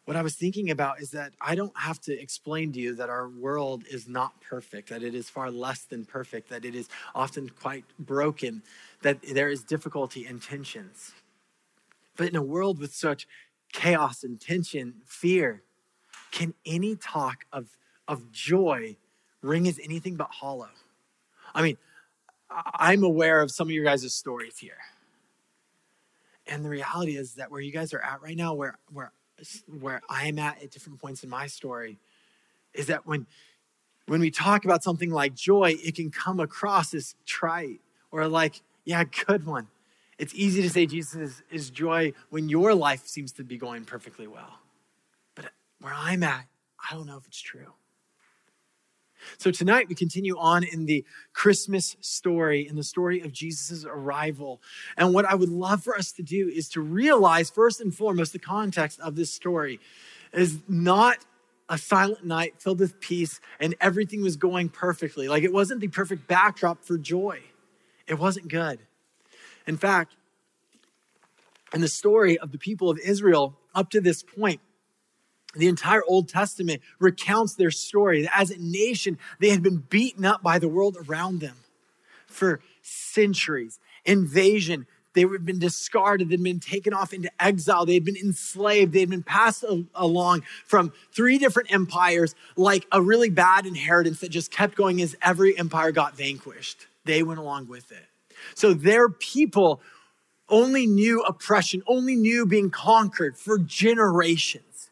what 0.05 0.15
I 0.15 0.21
was 0.21 0.35
thinking 0.35 0.71
about 0.71 1.01
is 1.01 1.11
that 1.11 1.33
I 1.41 1.53
don't 1.53 1.77
have 1.77 1.99
to 2.03 2.17
explain 2.17 2.71
to 2.71 2.79
you 2.79 2.95
that 2.95 3.09
our 3.09 3.27
world 3.27 3.83
is 3.91 4.07
not 4.07 4.39
perfect, 4.39 4.87
that 4.87 5.03
it 5.03 5.13
is 5.13 5.29
far 5.29 5.51
less 5.51 5.83
than 5.83 6.05
perfect, 6.05 6.47
that 6.51 6.63
it 6.63 6.73
is 6.73 6.87
often 7.13 7.49
quite 7.49 7.83
broken, 7.99 8.63
that 9.01 9.17
there 9.33 9.49
is 9.49 9.63
difficulty 9.63 10.25
and 10.25 10.41
tensions. 10.41 11.11
But 12.15 12.29
in 12.29 12.37
a 12.37 12.41
world 12.41 12.79
with 12.79 12.95
such 12.95 13.27
chaos 13.73 14.23
and 14.23 14.39
tension, 14.39 15.01
fear, 15.05 15.61
can 16.31 16.53
any 16.65 16.95
talk 16.95 17.43
of, 17.51 17.67
of 18.07 18.31
joy 18.31 18.95
ring 19.41 19.67
as 19.67 19.77
anything 19.83 20.15
but 20.15 20.29
hollow? 20.31 20.69
I 21.53 21.61
mean, 21.63 21.77
I'm 22.49 23.03
aware 23.03 23.41
of 23.41 23.51
some 23.51 23.67
of 23.67 23.71
your 23.71 23.83
guys' 23.83 24.13
stories 24.13 24.57
here. 24.57 24.77
And 26.47 26.63
the 26.63 26.69
reality 26.69 27.17
is 27.17 27.35
that 27.35 27.51
where 27.51 27.61
you 27.61 27.71
guys 27.71 27.93
are 27.93 28.01
at 28.01 28.21
right 28.21 28.37
now, 28.37 28.53
where 28.53 28.77
where 28.91 29.11
where 29.79 30.01
I'm 30.09 30.39
at 30.39 30.61
at 30.61 30.71
different 30.71 30.99
points 30.99 31.23
in 31.23 31.29
my 31.29 31.47
story, 31.47 31.97
is 32.73 32.87
that 32.87 33.05
when 33.05 33.25
when 34.07 34.21
we 34.21 34.31
talk 34.31 34.65
about 34.65 34.83
something 34.83 35.09
like 35.09 35.33
joy, 35.33 35.75
it 35.83 35.95
can 35.95 36.11
come 36.11 36.39
across 36.39 36.93
as 36.93 37.15
trite 37.25 37.81
or 38.11 38.27
like, 38.27 38.61
yeah, 38.83 39.03
good 39.25 39.45
one. 39.45 39.67
It's 40.17 40.33
easy 40.33 40.61
to 40.61 40.69
say 40.69 40.85
Jesus 40.85 41.15
is, 41.15 41.43
is 41.51 41.69
joy 41.69 42.13
when 42.29 42.47
your 42.47 42.73
life 42.73 43.05
seems 43.05 43.31
to 43.33 43.43
be 43.43 43.57
going 43.57 43.83
perfectly 43.83 44.27
well. 44.27 44.59
But 45.33 45.45
where 45.81 45.93
I'm 45.93 46.23
at, 46.23 46.45
I 46.79 46.93
don't 46.95 47.07
know 47.07 47.17
if 47.17 47.27
it's 47.27 47.41
true. 47.41 47.73
So 49.37 49.51
tonight 49.51 49.87
we 49.89 49.95
continue 49.95 50.37
on 50.37 50.63
in 50.63 50.85
the 50.85 51.05
Christmas 51.33 51.95
story, 52.01 52.67
in 52.67 52.75
the 52.75 52.83
story 52.83 53.21
of 53.21 53.31
Jesus' 53.31 53.85
arrival. 53.85 54.61
And 54.97 55.13
what 55.13 55.25
I 55.25 55.35
would 55.35 55.49
love 55.49 55.83
for 55.83 55.95
us 55.97 56.11
to 56.13 56.23
do 56.23 56.47
is 56.47 56.69
to 56.69 56.81
realize, 56.81 57.49
first 57.49 57.81
and 57.81 57.93
foremost, 57.93 58.33
the 58.33 58.39
context 58.39 58.99
of 58.99 59.15
this 59.15 59.33
story 59.33 59.79
is 60.33 60.59
not 60.67 61.25
a 61.69 61.77
silent 61.77 62.23
night 62.25 62.53
filled 62.59 62.79
with 62.79 62.99
peace 62.99 63.39
and 63.59 63.75
everything 63.81 64.21
was 64.21 64.35
going 64.35 64.69
perfectly. 64.69 65.27
Like 65.27 65.43
it 65.43 65.53
wasn't 65.53 65.81
the 65.81 65.87
perfect 65.87 66.27
backdrop 66.27 66.83
for 66.83 66.97
joy. 66.97 67.41
It 68.07 68.19
wasn't 68.19 68.47
good. 68.49 68.79
In 69.65 69.77
fact, 69.77 70.15
in 71.73 71.81
the 71.81 71.87
story 71.87 72.37
of 72.37 72.51
the 72.51 72.59
people 72.59 72.89
of 72.89 72.99
Israel 72.99 73.57
up 73.73 73.89
to 73.89 74.01
this 74.01 74.21
point, 74.21 74.61
the 75.55 75.67
entire 75.67 76.01
Old 76.07 76.29
Testament 76.29 76.81
recounts 76.99 77.55
their 77.55 77.71
story. 77.71 78.27
As 78.33 78.51
a 78.51 78.57
nation, 78.57 79.17
they 79.39 79.49
had 79.49 79.63
been 79.63 79.77
beaten 79.77 80.25
up 80.25 80.43
by 80.43 80.59
the 80.59 80.67
world 80.67 80.97
around 81.07 81.39
them 81.39 81.55
for 82.27 82.59
centuries. 82.81 83.79
Invasion, 84.05 84.85
they 85.13 85.21
had 85.21 85.45
been 85.45 85.59
discarded, 85.59 86.29
they'd 86.29 86.43
been 86.43 86.59
taken 86.59 86.93
off 86.93 87.13
into 87.13 87.31
exile, 87.39 87.85
they 87.85 87.95
had 87.95 88.05
been 88.05 88.17
enslaved, 88.17 88.93
they 88.93 88.99
had 88.99 89.09
been 89.09 89.23
passed 89.23 89.63
along 89.95 90.43
from 90.65 90.91
three 91.11 91.37
different 91.37 91.73
empires 91.73 92.35
like 92.55 92.85
a 92.91 93.01
really 93.01 93.29
bad 93.29 93.65
inheritance 93.65 94.19
that 94.19 94.29
just 94.29 94.51
kept 94.51 94.75
going 94.75 95.01
as 95.01 95.15
every 95.21 95.57
empire 95.57 95.91
got 95.91 96.15
vanquished. 96.15 96.85
They 97.05 97.23
went 97.23 97.39
along 97.39 97.67
with 97.67 97.91
it. 97.91 98.05
So 98.53 98.73
their 98.73 99.09
people 99.09 99.81
only 100.49 100.85
knew 100.85 101.21
oppression, 101.21 101.81
only 101.87 102.15
knew 102.15 102.45
being 102.45 102.69
conquered 102.69 103.37
for 103.37 103.57
generations. 103.57 104.84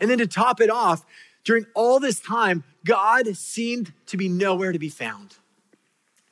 And 0.00 0.10
then 0.10 0.18
to 0.18 0.26
top 0.26 0.60
it 0.60 0.70
off, 0.70 1.04
during 1.44 1.66
all 1.74 2.00
this 2.00 2.20
time, 2.20 2.64
God 2.84 3.36
seemed 3.36 3.92
to 4.06 4.16
be 4.16 4.28
nowhere 4.28 4.72
to 4.72 4.78
be 4.78 4.88
found. 4.88 5.36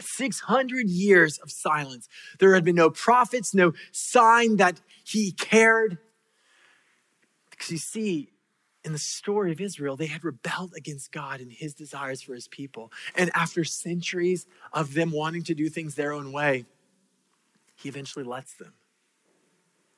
600 0.01 0.89
years 0.89 1.39
of 1.39 1.51
silence. 1.51 2.09
There 2.39 2.55
had 2.55 2.65
been 2.65 2.75
no 2.75 2.91
prophets, 2.91 3.55
no 3.55 3.73
sign 3.93 4.57
that 4.57 4.81
he 5.05 5.33
cared. 5.33 5.99
Because 7.51 7.71
you 7.71 7.79
see, 7.79 8.31
in 8.85 8.93
the 8.93 8.99
story 8.99 9.53
of 9.53 9.61
Israel, 9.61 9.97
they 9.97 10.07
had 10.07 10.25
rebelled 10.25 10.75
against 10.77 11.13
God 11.13 11.41
and 11.41 11.51
his 11.51 11.75
desires 11.75 12.21
for 12.21 12.35
his 12.35 12.49
people. 12.49 12.93
And 13.15 13.31
after 13.35 13.65
centuries 13.65 14.47
of 14.73 14.95
them 14.95 15.11
wanting 15.11 15.45
to 15.45 15.55
do 15.55 15.69
things 15.69 15.95
their 15.95 16.13
own 16.13 16.33
way, 16.33 16.67
he 17.77 17.89
eventually 17.89 18.25
lets 18.25 18.55
them. 18.55 18.75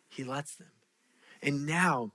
He 0.09 0.25
lets 0.25 0.55
them. 0.57 0.71
And 1.43 1.67
now 1.67 2.13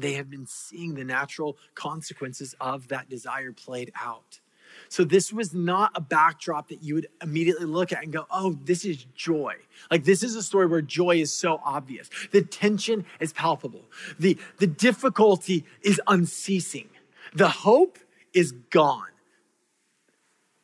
they 0.00 0.14
have 0.14 0.30
been 0.30 0.46
seeing 0.46 0.94
the 0.94 1.04
natural 1.04 1.56
consequences 1.74 2.54
of 2.60 2.88
that 2.88 3.08
desire 3.08 3.52
played 3.52 3.92
out. 3.94 4.40
So 4.88 5.04
this 5.04 5.32
was 5.32 5.54
not 5.54 5.92
a 5.94 6.00
backdrop 6.00 6.68
that 6.68 6.82
you 6.82 6.94
would 6.94 7.08
immediately 7.22 7.66
look 7.66 7.92
at 7.92 8.02
and 8.02 8.12
go, 8.12 8.26
oh, 8.30 8.58
this 8.64 8.84
is 8.84 9.04
joy. 9.14 9.54
Like 9.90 10.04
this 10.04 10.22
is 10.22 10.34
a 10.34 10.42
story 10.42 10.66
where 10.66 10.82
joy 10.82 11.16
is 11.16 11.32
so 11.32 11.60
obvious. 11.64 12.08
The 12.32 12.42
tension 12.42 13.04
is 13.20 13.32
palpable. 13.32 13.84
The, 14.18 14.38
the 14.58 14.66
difficulty 14.66 15.64
is 15.82 16.00
unceasing. 16.06 16.88
The 17.34 17.48
hope 17.48 17.98
is 18.32 18.52
gone. 18.52 19.08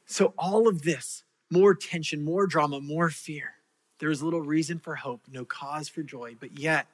So 0.06 0.34
all 0.38 0.68
of 0.68 0.82
this, 0.82 1.24
more 1.50 1.74
tension, 1.74 2.24
more 2.24 2.46
drama, 2.46 2.80
more 2.80 3.10
fear. 3.10 3.54
There 3.98 4.10
is 4.10 4.22
little 4.22 4.42
reason 4.42 4.78
for 4.78 4.96
hope, 4.96 5.22
no 5.30 5.44
cause 5.44 5.88
for 5.88 6.02
joy, 6.02 6.36
but 6.38 6.58
yet 6.58 6.86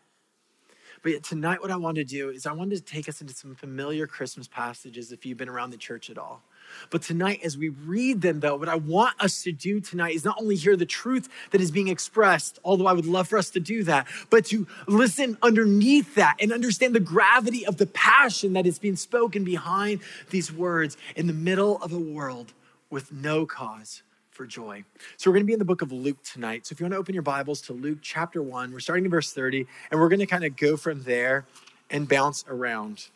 but 1.02 1.23
tonight, 1.23 1.62
what 1.62 1.71
I 1.71 1.76
want 1.76 1.97
to 1.97 2.04
do 2.04 2.28
is 2.28 2.47
I 2.47 2.52
wanted 2.52 2.76
to 2.76 2.92
take 2.92 3.09
us 3.09 3.21
into 3.21 3.33
some 3.33 3.54
familiar 3.54 4.07
Christmas 4.07 4.47
passages 4.47 5.12
if 5.12 5.25
you've 5.25 5.38
been 5.38 5.49
around 5.49 5.71
the 5.71 5.78
church 5.78 6.11
at 6.11 6.19
all. 6.19 6.42
But 6.90 7.02
tonight, 7.02 7.40
as 7.42 7.57
we 7.57 7.71
read 7.71 8.21
them, 8.21 8.40
though, 8.40 8.57
what 8.57 8.69
I 8.69 8.76
want 8.76 9.14
us 9.19 9.42
to 9.45 9.52
do 9.52 9.80
tonight 9.80 10.14
is 10.14 10.25
not 10.25 10.37
only 10.38 10.57
hear 10.57 10.76
the 10.76 10.87
truth 10.87 11.28
that 11.52 11.61
is 11.61 11.71
being 11.71 11.88
expressed, 11.88 12.59
although 12.64 12.87
I 12.87 12.92
would 12.92 13.07
love 13.07 13.28
for 13.28 13.38
us 13.38 13.50
to 13.50 13.61
do 13.61 13.83
that, 13.85 14.07
but 14.28 14.45
to 14.47 14.66
listen 14.87 15.38
underneath 15.42 16.14
that 16.16 16.37
and 16.38 16.52
understand 16.52 16.95
the 16.95 17.00
gravity 17.00 17.66
of 17.66 17.78
the 17.78 17.87
passion 17.87 18.52
that 18.52 18.66
is 18.66 18.78
being 18.78 18.97
spoken 18.97 19.42
behind 19.42 20.00
these 20.28 20.52
words 20.52 20.97
in 21.16 21.26
the 21.26 21.33
middle 21.33 21.83
of 21.83 21.92
a 21.92 21.99
world 21.99 22.52
with 22.90 23.11
no 23.11 23.47
cause 23.47 24.02
for 24.41 24.47
joy. 24.47 24.83
So 25.19 25.29
we're 25.29 25.35
going 25.35 25.43
to 25.43 25.49
be 25.49 25.53
in 25.53 25.59
the 25.59 25.67
book 25.67 25.83
of 25.83 25.93
Luke 25.93 26.17
tonight. 26.23 26.67
So 26.67 26.73
if 26.73 26.81
you 26.81 26.85
want 26.85 26.95
to 26.95 26.97
open 26.97 27.13
your 27.13 27.23
Bibles 27.23 27.61
to 27.63 27.75
Luke 27.75 27.99
chapter 28.01 28.43
1, 28.43 28.73
we're 28.73 28.81
starting 28.81 29.05
in 29.05 29.11
verse 29.11 29.35
30, 29.35 29.67
and 29.91 30.01
we're 30.01 30.09
going 30.09 30.21
to 30.21 30.25
kind 30.25 30.45
of 30.45 30.57
go 30.57 30.79
from 30.79 31.03
there 31.03 31.45
and 31.91 32.09
bounce 32.09 32.43
around 32.49 33.09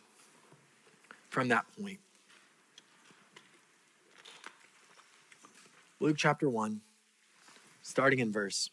from 1.31 1.49
that 1.49 1.64
point. 1.81 1.99
Luke 5.99 6.16
chapter 6.19 6.50
1, 6.50 6.83
starting 7.81 8.19
in 8.19 8.31
verse 8.31 8.69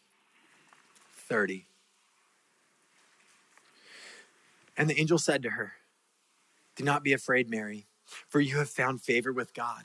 30. 1.14 1.64
And 4.76 4.90
the 4.90 5.00
angel 5.00 5.16
said 5.16 5.42
to 5.44 5.48
her, 5.48 5.72
Do 6.76 6.84
not 6.84 7.02
be 7.02 7.14
afraid, 7.14 7.48
Mary, 7.48 7.86
for 8.28 8.40
you 8.40 8.58
have 8.58 8.68
found 8.68 9.00
favor 9.00 9.32
with 9.32 9.54
God. 9.54 9.84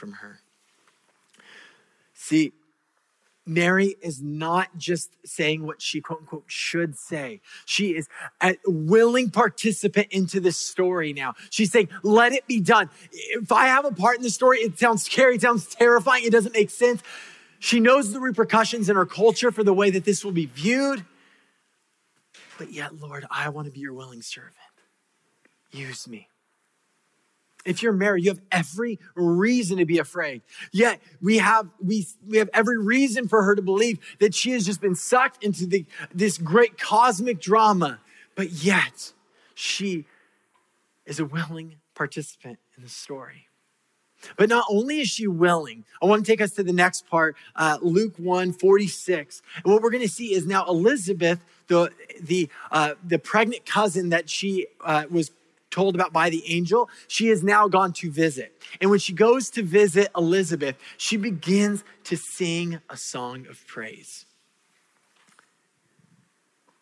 from 0.00 0.12
her. 0.14 0.40
See, 2.14 2.52
Mary 3.46 3.96
is 4.00 4.22
not 4.22 4.76
just 4.76 5.10
saying 5.26 5.66
what 5.66 5.82
she 5.82 6.00
quote 6.00 6.20
unquote 6.20 6.44
should 6.46 6.96
say. 6.96 7.40
She 7.66 7.96
is 7.96 8.08
a 8.42 8.56
willing 8.64 9.30
participant 9.30 10.08
into 10.10 10.40
this 10.40 10.56
story 10.56 11.12
now. 11.12 11.34
She's 11.50 11.70
saying, 11.70 11.88
let 12.02 12.32
it 12.32 12.46
be 12.46 12.60
done. 12.60 12.88
If 13.12 13.52
I 13.52 13.66
have 13.66 13.84
a 13.84 13.92
part 13.92 14.16
in 14.16 14.22
the 14.22 14.30
story, 14.30 14.58
it 14.58 14.78
sounds 14.78 15.02
scary, 15.02 15.36
it 15.36 15.42
sounds 15.42 15.66
terrifying, 15.66 16.24
it 16.24 16.32
doesn't 16.32 16.54
make 16.54 16.70
sense. 16.70 17.02
She 17.58 17.78
knows 17.78 18.12
the 18.12 18.20
repercussions 18.20 18.88
in 18.88 18.96
her 18.96 19.06
culture 19.06 19.52
for 19.52 19.62
the 19.62 19.74
way 19.74 19.90
that 19.90 20.04
this 20.04 20.24
will 20.24 20.32
be 20.32 20.46
viewed. 20.46 21.04
But 22.56 22.72
yet, 22.72 22.98
Lord, 22.98 23.26
I 23.30 23.50
want 23.50 23.66
to 23.66 23.72
be 23.72 23.80
your 23.80 23.92
willing 23.92 24.22
servant. 24.22 24.54
Use 25.70 26.08
me. 26.08 26.29
If 27.64 27.82
you're 27.82 27.92
married, 27.92 28.24
you 28.24 28.30
have 28.30 28.40
every 28.50 28.98
reason 29.14 29.78
to 29.78 29.84
be 29.84 29.98
afraid. 29.98 30.42
Yet 30.72 31.00
we 31.20 31.38
have 31.38 31.68
we, 31.78 32.06
we 32.26 32.38
have 32.38 32.48
every 32.54 32.78
reason 32.78 33.28
for 33.28 33.42
her 33.42 33.54
to 33.54 33.62
believe 33.62 33.98
that 34.18 34.34
she 34.34 34.52
has 34.52 34.64
just 34.64 34.80
been 34.80 34.94
sucked 34.94 35.44
into 35.44 35.66
the, 35.66 35.84
this 36.14 36.38
great 36.38 36.78
cosmic 36.78 37.40
drama. 37.40 38.00
But 38.34 38.50
yet 38.50 39.12
she 39.54 40.06
is 41.04 41.20
a 41.20 41.24
willing 41.24 41.76
participant 41.94 42.58
in 42.76 42.82
the 42.82 42.88
story. 42.88 43.48
But 44.36 44.48
not 44.48 44.64
only 44.68 45.00
is 45.00 45.08
she 45.08 45.26
willing, 45.26 45.84
I 46.02 46.06
want 46.06 46.24
to 46.24 46.30
take 46.30 46.40
us 46.40 46.52
to 46.52 46.62
the 46.62 46.72
next 46.72 47.06
part, 47.08 47.36
uh, 47.56 47.78
Luke 47.80 48.14
1 48.16 48.52
46. 48.52 49.42
And 49.56 49.72
what 49.72 49.82
we're 49.82 49.90
going 49.90 50.02
to 50.02 50.08
see 50.08 50.34
is 50.34 50.46
now 50.46 50.66
Elizabeth, 50.66 51.40
the, 51.68 51.90
the, 52.20 52.48
uh, 52.70 52.94
the 53.02 53.18
pregnant 53.18 53.64
cousin 53.66 54.10
that 54.10 54.28
she 54.28 54.66
uh, 54.84 55.04
was 55.10 55.30
told 55.70 55.94
about 55.94 56.12
by 56.12 56.30
the 56.30 56.42
angel, 56.52 56.88
she 57.08 57.28
has 57.28 57.42
now 57.42 57.68
gone 57.68 57.92
to 57.94 58.10
visit. 58.10 58.60
And 58.80 58.90
when 58.90 58.98
she 58.98 59.12
goes 59.12 59.50
to 59.50 59.62
visit 59.62 60.10
Elizabeth, 60.16 60.76
she 60.96 61.16
begins 61.16 61.84
to 62.04 62.16
sing 62.16 62.80
a 62.88 62.96
song 62.96 63.46
of 63.48 63.66
praise. 63.66 64.26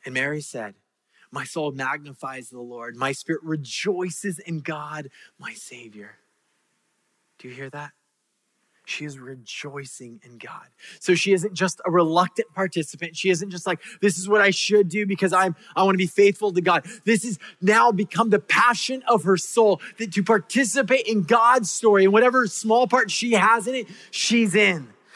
And 0.04 0.14
Mary 0.14 0.40
said, 0.40 0.74
My 1.30 1.44
soul 1.44 1.72
magnifies 1.72 2.48
the 2.48 2.60
Lord, 2.60 2.96
my 2.96 3.12
spirit 3.12 3.42
rejoices 3.42 4.38
in 4.38 4.60
God, 4.60 5.10
my 5.38 5.52
Savior 5.52 6.16
do 7.38 7.48
you 7.48 7.54
hear 7.54 7.70
that? 7.70 7.92
She 8.88 9.04
is 9.04 9.18
rejoicing 9.18 10.18
in 10.24 10.38
God. 10.38 10.66
So 10.98 11.14
she 11.14 11.34
isn't 11.34 11.52
just 11.52 11.78
a 11.84 11.90
reluctant 11.90 12.54
participant. 12.54 13.16
She 13.16 13.28
isn't 13.28 13.50
just 13.50 13.66
like, 13.66 13.80
this 14.00 14.16
is 14.16 14.30
what 14.30 14.40
I 14.40 14.48
should 14.50 14.88
do 14.88 15.04
because 15.04 15.30
I'm, 15.30 15.56
I 15.76 15.82
want 15.82 15.94
to 15.94 15.98
be 15.98 16.06
faithful 16.06 16.54
to 16.54 16.62
God. 16.62 16.86
This 17.04 17.22
has 17.24 17.38
now 17.60 17.92
become 17.92 18.30
the 18.30 18.38
passion 18.38 19.02
of 19.06 19.24
her 19.24 19.36
soul 19.36 19.82
that 19.98 20.12
to 20.14 20.22
participate 20.22 21.06
in 21.06 21.24
God's 21.24 21.70
story 21.70 22.04
and 22.04 22.14
whatever 22.14 22.46
small 22.46 22.86
part 22.86 23.10
she 23.10 23.32
has 23.32 23.66
in 23.66 23.74
it, 23.74 23.88
she's 24.10 24.54
in. 24.54 24.88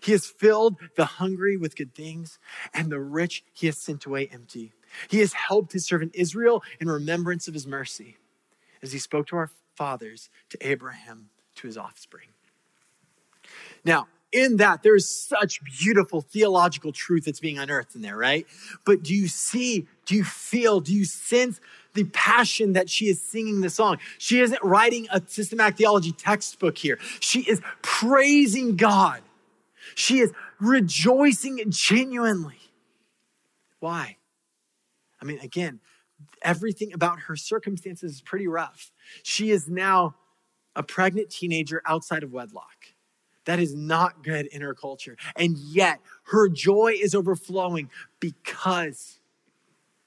He 0.00 0.12
has 0.12 0.26
filled 0.26 0.76
the 0.96 1.04
hungry 1.04 1.56
with 1.56 1.76
good 1.76 1.94
things, 1.94 2.38
and 2.74 2.90
the 2.90 3.00
rich 3.00 3.44
he 3.52 3.66
has 3.66 3.78
sent 3.78 4.06
away 4.06 4.28
empty. 4.32 4.72
He 5.08 5.18
has 5.20 5.32
helped 5.32 5.72
his 5.72 5.86
servant 5.86 6.12
Israel 6.14 6.62
in 6.80 6.88
remembrance 6.88 7.48
of 7.48 7.54
his 7.54 7.66
mercy, 7.66 8.16
as 8.82 8.92
he 8.92 8.98
spoke 8.98 9.26
to 9.28 9.36
our 9.36 9.50
fathers, 9.74 10.30
to 10.50 10.58
Abraham, 10.66 11.30
to 11.56 11.66
his 11.66 11.76
offspring. 11.76 12.28
Now, 13.84 14.08
in 14.32 14.56
that, 14.56 14.82
there's 14.82 15.08
such 15.08 15.60
beautiful 15.64 16.20
theological 16.20 16.92
truth 16.92 17.24
that's 17.24 17.40
being 17.40 17.58
unearthed 17.58 17.94
in 17.94 18.02
there, 18.02 18.16
right? 18.16 18.46
But 18.84 19.02
do 19.02 19.14
you 19.14 19.28
see, 19.28 19.86
do 20.04 20.14
you 20.14 20.24
feel, 20.24 20.80
do 20.80 20.92
you 20.92 21.04
sense 21.04 21.60
the 21.94 22.04
passion 22.04 22.74
that 22.74 22.90
she 22.90 23.06
is 23.06 23.22
singing 23.22 23.60
the 23.60 23.70
song? 23.70 23.98
She 24.18 24.40
isn't 24.40 24.62
writing 24.62 25.06
a 25.10 25.22
systematic 25.26 25.76
theology 25.76 26.12
textbook 26.12 26.76
here. 26.76 26.98
She 27.20 27.40
is 27.42 27.62
praising 27.82 28.76
God 28.76 29.22
she 29.96 30.18
is 30.18 30.30
rejoicing 30.60 31.62
genuinely. 31.68 32.58
Why? 33.80 34.18
I 35.20 35.24
mean, 35.24 35.38
again, 35.40 35.80
everything 36.42 36.92
about 36.92 37.20
her 37.20 37.34
circumstances 37.34 38.12
is 38.12 38.20
pretty 38.20 38.46
rough. 38.46 38.92
She 39.22 39.50
is 39.50 39.68
now 39.68 40.14
a 40.76 40.82
pregnant 40.82 41.30
teenager 41.30 41.80
outside 41.86 42.22
of 42.22 42.30
wedlock. 42.30 42.88
That 43.46 43.58
is 43.58 43.74
not 43.74 44.22
good 44.22 44.46
in 44.46 44.60
her 44.60 44.74
culture. 44.74 45.16
And 45.34 45.56
yet, 45.56 46.00
her 46.24 46.50
joy 46.50 46.94
is 47.00 47.14
overflowing 47.14 47.88
because 48.20 49.18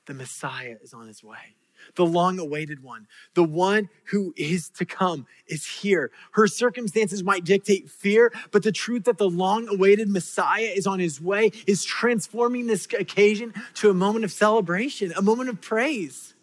the 0.05 0.13
Messiah 0.13 0.75
is 0.83 0.93
on 0.93 1.07
his 1.07 1.23
way 1.23 1.55
the 1.95 2.05
long 2.05 2.39
awaited 2.39 2.83
one, 2.83 3.07
the 3.33 3.43
one 3.43 3.89
who 4.05 4.33
is 4.37 4.69
to 4.69 4.85
come 4.85 5.25
is 5.47 5.65
here. 5.65 6.11
Her 6.31 6.47
circumstances 6.47 7.23
might 7.23 7.43
dictate 7.43 7.89
fear, 7.89 8.31
but 8.51 8.63
the 8.63 8.71
truth 8.71 9.05
that 9.05 9.17
the 9.17 9.29
long 9.29 9.67
awaited 9.67 10.09
Messiah 10.09 10.71
is 10.75 10.87
on 10.87 10.99
his 10.99 11.21
way 11.21 11.51
is 11.67 11.83
transforming 11.83 12.67
this 12.67 12.85
occasion 12.97 13.53
to 13.75 13.89
a 13.89 13.93
moment 13.93 14.25
of 14.25 14.31
celebration, 14.31 15.13
a 15.15 15.21
moment 15.21 15.49
of 15.49 15.61
praise. 15.61 16.35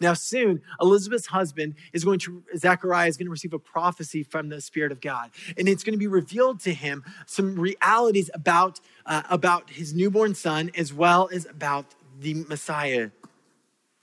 Now, 0.00 0.14
soon, 0.14 0.62
Elizabeth's 0.80 1.26
husband 1.26 1.74
is 1.92 2.04
going 2.04 2.20
to, 2.20 2.42
Zechariah 2.56 3.08
is 3.08 3.16
going 3.16 3.26
to 3.26 3.30
receive 3.30 3.52
a 3.52 3.58
prophecy 3.58 4.22
from 4.22 4.48
the 4.48 4.60
Spirit 4.60 4.92
of 4.92 5.00
God. 5.00 5.30
And 5.56 5.68
it's 5.68 5.82
going 5.82 5.94
to 5.94 5.98
be 5.98 6.06
revealed 6.06 6.60
to 6.60 6.72
him 6.72 7.04
some 7.26 7.56
realities 7.56 8.30
about, 8.32 8.80
uh, 9.06 9.22
about 9.28 9.70
his 9.70 9.94
newborn 9.94 10.34
son 10.34 10.70
as 10.76 10.92
well 10.92 11.28
as 11.32 11.46
about 11.46 11.86
the 12.20 12.34
Messiah, 12.48 13.10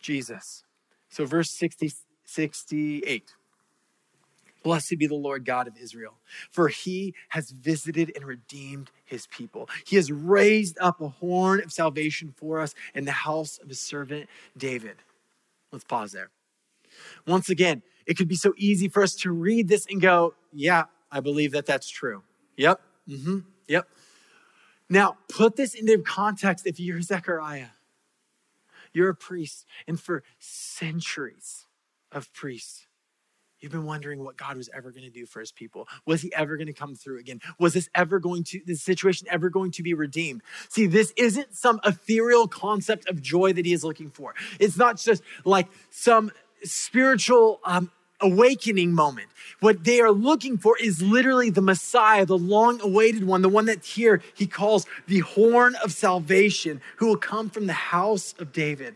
Jesus. 0.06 0.64
So, 1.10 1.26
verse 1.26 1.52
60, 1.58 1.92
68. 2.26 3.34
Blessed 4.64 4.96
be 4.98 5.06
the 5.06 5.16
Lord 5.16 5.46
God 5.46 5.68
of 5.68 5.78
Israel, 5.78 6.16
for 6.50 6.70
he 6.70 7.14
has 7.30 7.52
visited 7.52 8.12
and 8.16 8.26
redeemed 8.26 8.90
his 9.04 9.28
people. 9.28 9.70
He 9.86 9.96
has 9.96 10.12
raised 10.12 10.78
up 10.80 11.02
a 11.02 11.10
horn 11.10 11.62
of 11.62 11.72
salvation 11.72 12.34
for 12.36 12.60
us 12.60 12.74
in 12.96 13.06
the 13.06 13.12
house 13.12 13.60
of 13.60 13.70
his 13.70 13.80
servant 13.80 14.28
David. 14.58 14.98
Let's 15.72 15.86
pause 15.86 16.14
there. 16.14 16.30
Once 17.28 17.50
again, 17.50 17.84
it 18.08 18.18
could 18.18 18.28
be 18.28 18.36
so 18.36 18.54
easy 18.58 18.88
for 18.88 19.04
us 19.04 19.14
to 19.16 19.32
read 19.32 19.68
this 19.68 19.86
and 19.90 20.02
go, 20.02 20.34
yeah, 20.52 20.86
I 21.12 21.20
believe 21.20 21.52
that 21.52 21.66
that's 21.66 21.90
true. 21.90 22.24
Yep, 22.58 22.82
mm-hmm, 23.08 23.40
yep. 23.68 23.88
Now, 24.90 25.18
put 25.30 25.56
this 25.56 25.76
into 25.76 26.00
context 26.00 26.66
if 26.66 26.80
you're 26.80 27.02
Zechariah. 27.02 27.68
You're 28.96 29.10
a 29.10 29.16
priest. 29.16 29.66
And 29.88 30.00
for 30.00 30.24
centuries 30.40 31.66
of 32.12 32.34
priests, 32.34 32.88
you've 33.60 33.74
been 33.74 33.86
wondering 33.86 34.24
what 34.24 34.38
God 34.38 34.56
was 34.56 34.70
ever 34.74 34.92
going 34.92 35.04
to 35.04 35.12
do 35.12 35.26
for 35.26 35.42
his 35.42 35.52
people. 35.52 35.88
Was 36.08 36.22
he 36.22 36.34
ever 36.34 36.56
going 36.56 36.68
to 36.68 36.74
come 36.74 36.96
through 36.96 37.20
again? 37.20 37.42
Was 37.60 37.74
this 37.74 37.90
ever 37.94 38.20
going 38.20 38.46
to, 38.46 38.62
this 38.66 38.82
situation 38.82 39.28
ever 39.30 39.50
going 39.50 39.72
to 39.72 39.84
be 39.84 39.94
redeemed? 39.94 40.42
See, 40.70 40.86
this 40.88 41.14
isn't 41.18 41.54
some 41.54 41.82
ethereal 41.84 42.48
concept 42.48 43.10
of 43.10 43.22
joy 43.22 43.52
that 43.52 43.66
he 43.66 43.74
is 43.74 43.84
looking 43.84 44.10
for. 44.10 44.34
It's 44.62 44.78
not 44.78 44.98
just 44.98 45.22
like 45.44 45.68
some 45.92 46.32
spiritual 46.64 47.60
um, 47.66 47.92
awakening 48.22 48.94
moment. 48.94 49.28
What 49.60 49.84
they 49.84 50.02
are 50.02 50.12
looking 50.12 50.58
for 50.58 50.78
is 50.78 51.02
literally 51.02 51.50
the 51.50 51.62
Messiah, 51.62 52.26
the 52.26 52.38
long 52.38 52.82
awaited 52.82 53.26
one, 53.26 53.42
the 53.42 53.50
one 53.50 53.66
that 53.66 53.86
here 53.86 54.22
he 54.34 54.48
calls 54.48 54.86
the 55.08 55.20
horn 55.20 55.76
of 55.84 55.94
salvation, 55.94 56.82
who 56.98 57.08
will 57.08 57.18
come 57.18 57.50
from 57.50 57.68
the 57.68 57.74
house 57.74 58.34
of 58.40 58.52
David. 58.52 58.96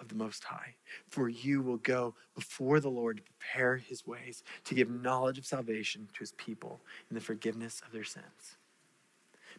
of 0.00 0.08
the 0.08 0.14
Most 0.14 0.44
High. 0.44 0.74
For 1.08 1.28
you 1.28 1.62
will 1.62 1.76
go 1.78 2.14
before 2.34 2.80
the 2.80 2.90
Lord 2.90 3.18
to 3.18 3.22
prepare 3.22 3.76
his 3.76 4.06
ways, 4.06 4.42
to 4.64 4.74
give 4.74 4.90
knowledge 4.90 5.38
of 5.38 5.46
salvation 5.46 6.08
to 6.14 6.20
his 6.20 6.32
people 6.32 6.80
in 7.10 7.14
the 7.14 7.20
forgiveness 7.20 7.82
of 7.84 7.92
their 7.92 8.04
sins. 8.04 8.56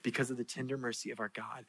Because 0.01 0.29
of 0.29 0.37
the 0.37 0.43
tender 0.43 0.77
mercy 0.77 1.11
of 1.11 1.19
our 1.19 1.31
God, 1.33 1.65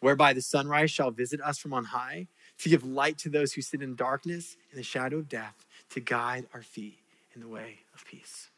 whereby 0.00 0.32
the 0.32 0.42
sunrise 0.42 0.90
shall 0.90 1.10
visit 1.10 1.40
us 1.40 1.58
from 1.58 1.72
on 1.72 1.84
high, 1.84 2.26
to 2.58 2.68
give 2.68 2.84
light 2.84 3.18
to 3.18 3.28
those 3.28 3.52
who 3.52 3.62
sit 3.62 3.82
in 3.82 3.94
darkness 3.94 4.56
in 4.70 4.76
the 4.76 4.82
shadow 4.82 5.18
of 5.18 5.28
death, 5.28 5.66
to 5.90 6.00
guide 6.00 6.46
our 6.52 6.62
feet 6.62 6.98
in 7.34 7.40
the 7.40 7.48
way 7.48 7.80
of 7.94 8.04
peace. 8.04 8.49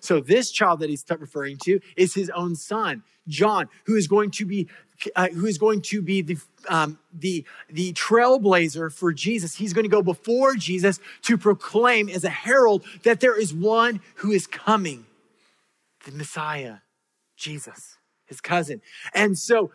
So, 0.00 0.20
this 0.20 0.50
child 0.50 0.80
that 0.80 0.90
he's 0.90 1.04
referring 1.08 1.58
to 1.64 1.80
is 1.96 2.14
his 2.14 2.30
own 2.30 2.56
son, 2.56 3.02
John, 3.26 3.68
who 3.84 3.96
is 3.96 4.08
going 4.08 4.30
to 4.32 4.46
be 4.46 4.68
uh, 5.14 5.28
who 5.28 5.46
is 5.46 5.58
going 5.58 5.80
to 5.80 6.02
be 6.02 6.22
the, 6.22 6.36
um, 6.68 6.98
the, 7.12 7.44
the 7.70 7.92
trailblazer 7.92 8.92
for 8.92 9.12
Jesus. 9.12 9.54
He's 9.54 9.72
going 9.72 9.84
to 9.84 9.90
go 9.90 10.02
before 10.02 10.54
Jesus 10.54 10.98
to 11.22 11.38
proclaim 11.38 12.08
as 12.08 12.24
a 12.24 12.30
herald 12.30 12.84
that 13.04 13.20
there 13.20 13.38
is 13.38 13.54
one 13.54 14.00
who 14.16 14.32
is 14.32 14.46
coming, 14.46 15.06
the 16.04 16.12
Messiah, 16.12 16.78
Jesus, 17.36 17.96
his 18.26 18.40
cousin. 18.40 18.80
And 19.14 19.38
so, 19.38 19.70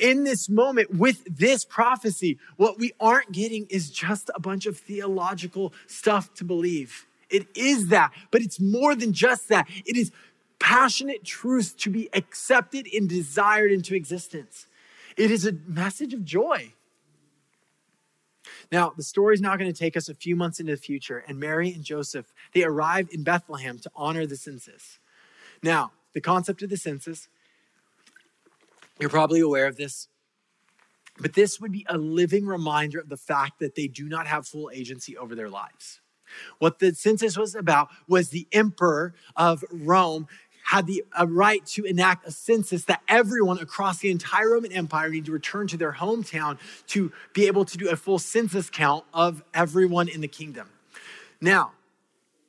in 0.00 0.24
this 0.24 0.48
moment, 0.48 0.94
with 0.94 1.22
this 1.24 1.64
prophecy, 1.64 2.38
what 2.56 2.78
we 2.78 2.92
aren't 2.98 3.32
getting 3.32 3.66
is 3.68 3.90
just 3.90 4.30
a 4.34 4.40
bunch 4.40 4.66
of 4.66 4.78
theological 4.78 5.72
stuff 5.86 6.32
to 6.34 6.44
believe. 6.44 7.05
It 7.30 7.48
is 7.56 7.88
that, 7.88 8.12
but 8.30 8.42
it's 8.42 8.60
more 8.60 8.94
than 8.94 9.12
just 9.12 9.48
that. 9.48 9.68
It 9.84 9.96
is 9.96 10.12
passionate 10.58 11.24
truth 11.24 11.76
to 11.78 11.90
be 11.90 12.08
accepted 12.12 12.88
and 12.92 13.08
desired 13.08 13.72
into 13.72 13.94
existence. 13.94 14.66
It 15.16 15.30
is 15.30 15.46
a 15.46 15.52
message 15.66 16.14
of 16.14 16.24
joy. 16.24 16.72
Now, 18.70 18.92
the 18.96 19.02
story 19.02 19.34
is 19.34 19.40
now 19.40 19.56
going 19.56 19.72
to 19.72 19.78
take 19.78 19.96
us 19.96 20.08
a 20.08 20.14
few 20.14 20.36
months 20.36 20.60
into 20.60 20.72
the 20.72 20.80
future, 20.80 21.24
and 21.26 21.38
Mary 21.38 21.72
and 21.72 21.84
Joseph, 21.84 22.32
they 22.52 22.64
arrive 22.64 23.08
in 23.12 23.22
Bethlehem 23.22 23.78
to 23.80 23.90
honor 23.94 24.26
the 24.26 24.36
census. 24.36 24.98
Now, 25.62 25.92
the 26.14 26.20
concept 26.20 26.62
of 26.62 26.70
the 26.70 26.76
census, 26.76 27.28
you're 28.98 29.10
probably 29.10 29.40
aware 29.40 29.66
of 29.66 29.76
this, 29.76 30.08
but 31.18 31.34
this 31.34 31.60
would 31.60 31.72
be 31.72 31.86
a 31.88 31.98
living 31.98 32.46
reminder 32.46 32.98
of 32.98 33.08
the 33.08 33.16
fact 33.16 33.58
that 33.60 33.74
they 33.74 33.88
do 33.88 34.08
not 34.08 34.26
have 34.26 34.46
full 34.46 34.70
agency 34.72 35.16
over 35.16 35.34
their 35.34 35.48
lives. 35.48 36.00
What 36.58 36.78
the 36.78 36.94
census 36.94 37.36
was 37.36 37.54
about 37.54 37.88
was 38.08 38.30
the 38.30 38.46
emperor 38.52 39.14
of 39.36 39.64
Rome 39.70 40.28
had 40.66 40.86
the 40.86 41.04
a 41.16 41.26
right 41.26 41.64
to 41.64 41.84
enact 41.84 42.26
a 42.26 42.30
census 42.30 42.84
that 42.86 43.00
everyone 43.08 43.58
across 43.58 43.98
the 43.98 44.10
entire 44.10 44.50
Roman 44.50 44.72
Empire 44.72 45.08
needed 45.08 45.26
to 45.26 45.32
return 45.32 45.68
to 45.68 45.76
their 45.76 45.92
hometown 45.92 46.58
to 46.88 47.12
be 47.32 47.46
able 47.46 47.64
to 47.64 47.78
do 47.78 47.88
a 47.88 47.96
full 47.96 48.18
census 48.18 48.68
count 48.68 49.04
of 49.14 49.44
everyone 49.54 50.08
in 50.08 50.20
the 50.20 50.28
kingdom. 50.28 50.68
Now, 51.40 51.72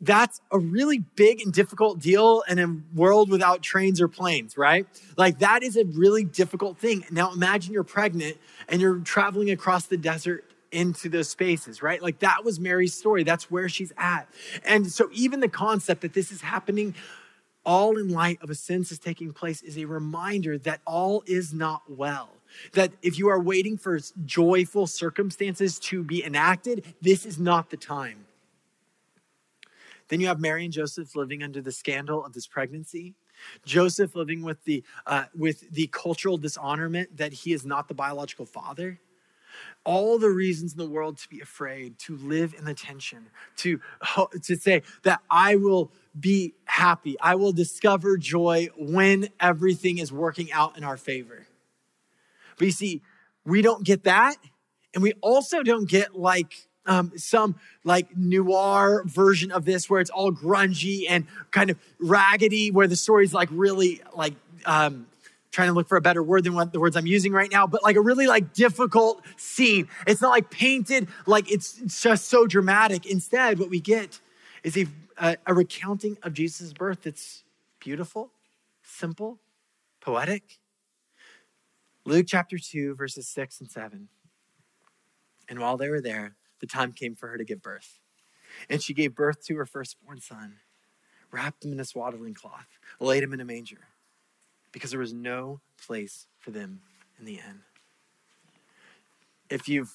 that's 0.02 0.42
a 0.52 0.60
really 0.60 1.00
big 1.16 1.42
and 1.42 1.54
difficult 1.54 2.00
deal 2.00 2.44
in 2.48 2.60
a 2.60 2.98
world 2.98 3.30
without 3.30 3.62
trains 3.62 4.00
or 4.00 4.08
planes, 4.08 4.58
right? 4.58 4.88
Like 5.16 5.40
that 5.40 5.64
is 5.64 5.76
a 5.76 5.86
really 5.86 6.24
difficult 6.24 6.78
thing. 6.78 7.06
Now 7.10 7.32
imagine 7.32 7.74
you're 7.74 7.84
pregnant 7.84 8.38
and 8.68 8.80
you're 8.80 9.00
traveling 9.00 9.50
across 9.50 9.86
the 9.86 9.98
desert 9.98 10.46
into 10.78 11.10
those 11.10 11.28
spaces, 11.28 11.82
right? 11.82 12.04
Like 12.04 12.20
that 12.20 12.46
was 12.46 12.60
Mary's 12.60 12.94
story. 12.94 13.24
That's 13.24 13.50
where 13.50 13.68
she's 13.68 13.92
at. 13.98 14.30
And 14.64 14.92
so 14.92 15.10
even 15.12 15.40
the 15.40 15.50
concept 15.50 16.02
that 16.02 16.14
this 16.14 16.32
is 16.32 16.42
happening 16.42 16.94
all 17.66 17.98
in 17.98 18.10
light 18.10 18.38
of 18.44 18.52
a 18.52 18.56
census 18.56 18.92
is 18.94 19.00
taking 19.00 19.34
place 19.34 19.64
is 19.64 19.76
a 19.80 19.86
reminder 19.86 20.60
that 20.60 20.80
all 20.86 21.24
is 21.26 21.52
not 21.52 21.82
well. 21.90 22.30
That 22.74 22.92
if 23.02 23.18
you 23.18 23.28
are 23.28 23.42
waiting 23.42 23.76
for 23.76 24.00
joyful 24.24 24.86
circumstances 24.86 25.80
to 25.80 26.04
be 26.04 26.24
enacted, 26.24 26.94
this 27.02 27.26
is 27.26 27.40
not 27.40 27.72
the 27.72 27.78
time. 27.78 28.26
Then 30.10 30.22
you 30.22 30.28
have 30.28 30.40
Mary 30.40 30.64
and 30.64 30.72
Joseph 30.72 31.16
living 31.16 31.42
under 31.42 31.60
the 31.60 31.72
scandal 31.72 32.24
of 32.24 32.34
this 32.34 32.46
pregnancy. 32.46 33.16
Joseph 33.66 34.16
living 34.16 34.44
with 34.44 34.64
the 34.64 34.84
uh, 35.08 35.26
with 35.36 35.70
the 35.72 35.88
cultural 35.88 36.38
dishonorment 36.38 37.18
that 37.18 37.34
he 37.34 37.52
is 37.52 37.66
not 37.66 37.88
the 37.88 37.94
biological 37.96 38.46
father. 38.46 39.00
All 39.84 40.20
the 40.20 40.30
reasons 40.30 40.74
in 40.74 40.78
the 40.78 40.90
world 40.90 41.18
to 41.20 41.30
be 41.30 41.40
afraid, 41.40 41.98
to 42.00 42.18
live 42.18 42.54
in 42.58 42.66
the 42.66 42.74
tension, 42.74 43.28
to 43.58 43.80
to 44.44 44.56
say 44.56 44.84
that 45.04 45.22
I 45.30 45.56
will 45.56 45.92
be 46.20 46.54
happy, 46.66 47.16
I 47.20 47.36
will 47.36 47.54
discover 47.54 48.18
joy 48.18 48.70
when 48.78 49.30
everything 49.40 49.98
is 50.00 50.12
working 50.12 50.52
out 50.52 50.78
in 50.78 50.84
our 50.84 50.98
favor. 50.98 51.48
But 52.58 52.66
you 52.66 52.72
see, 52.72 53.02
we 53.46 53.62
don't 53.62 53.84
get 53.84 54.04
that, 54.04 54.36
and 54.94 55.04
we 55.04 55.14
also 55.22 55.64
don't 55.64 55.88
get 55.88 56.16
like 56.16 56.68
um, 56.88 57.12
some 57.16 57.56
like 57.84 58.16
noir 58.18 59.04
version 59.06 59.52
of 59.52 59.66
this 59.66 59.90
where 59.90 60.02
it's 60.02 60.10
all 60.10 60.32
grungy 60.32 61.04
and 61.08 61.28
kind 61.52 61.70
of 61.70 61.78
raggedy, 62.00 62.72
where 62.72 62.88
the 62.88 62.96
story's 62.96 63.34
like 63.34 63.50
really 63.52 64.02
like 64.16 64.34
um, 64.66 65.08
trying 65.58 65.70
to 65.70 65.74
look 65.74 65.88
for 65.88 65.98
a 65.98 66.02
better 66.02 66.22
word 66.22 66.44
than 66.44 66.54
what 66.54 66.72
the 66.72 66.80
words 66.80 66.96
I'm 66.96 67.08
using 67.08 67.34
right 67.34 67.52
now, 67.52 67.66
but 67.66 67.82
like 67.82 67.96
a 67.96 68.02
really 68.02 68.28
like 68.28 68.54
difficult 68.54 69.24
scene. 69.38 69.88
It's 70.06 70.22
not 70.22 70.30
like 70.30 70.52
painted 70.52 71.08
like 71.26 71.52
it's, 71.52 71.82
just 72.00 72.28
so 72.28 72.46
dramatic. 72.46 73.08
Instead, 73.08 73.58
what 73.58 73.72
we 73.72 73.80
get 73.80 74.20
is 74.64 74.78
a, 74.78 74.86
a, 75.18 75.38
a 75.48 75.56
recounting 75.56 76.16
of 76.22 76.34
Jesus' 76.34 76.74
birth 76.74 77.02
that's 77.02 77.44
beautiful, 77.80 78.30
simple, 78.84 79.40
poetic. 80.00 80.60
Luke 82.06 82.28
chapter 82.30 82.60
2, 82.60 82.94
verses 82.94 83.28
6 83.28 83.60
and 83.62 83.72
7. 83.72 84.10
And 85.50 85.60
while 85.60 85.76
they 85.76 85.90
were 85.90 86.02
there, 86.02 86.36
the 86.60 86.68
time 86.68 86.92
came 86.92 87.16
for 87.16 87.30
her 87.30 87.38
to 87.40 87.44
give 87.44 87.64
birth. 87.64 87.98
And 88.70 88.80
she 88.80 88.94
gave 88.94 89.16
birth 89.16 89.44
to 89.46 89.56
her 89.56 89.66
firstborn 89.66 90.22
son, 90.22 90.58
wrapped 91.32 91.66
him 91.66 91.72
in 91.72 91.80
a 91.80 91.86
swaddling 91.86 92.36
cloth, 92.36 92.68
laid 93.00 93.24
him 93.24 93.34
in 93.34 93.42
a 93.42 93.46
manger, 93.46 93.88
because 94.78 94.92
there 94.92 95.00
was 95.00 95.14
no 95.14 95.60
place 95.84 96.28
for 96.38 96.52
them 96.52 96.82
in 97.18 97.26
the 97.26 97.40
end. 97.40 97.62
If 99.50 99.68
you've 99.68 99.94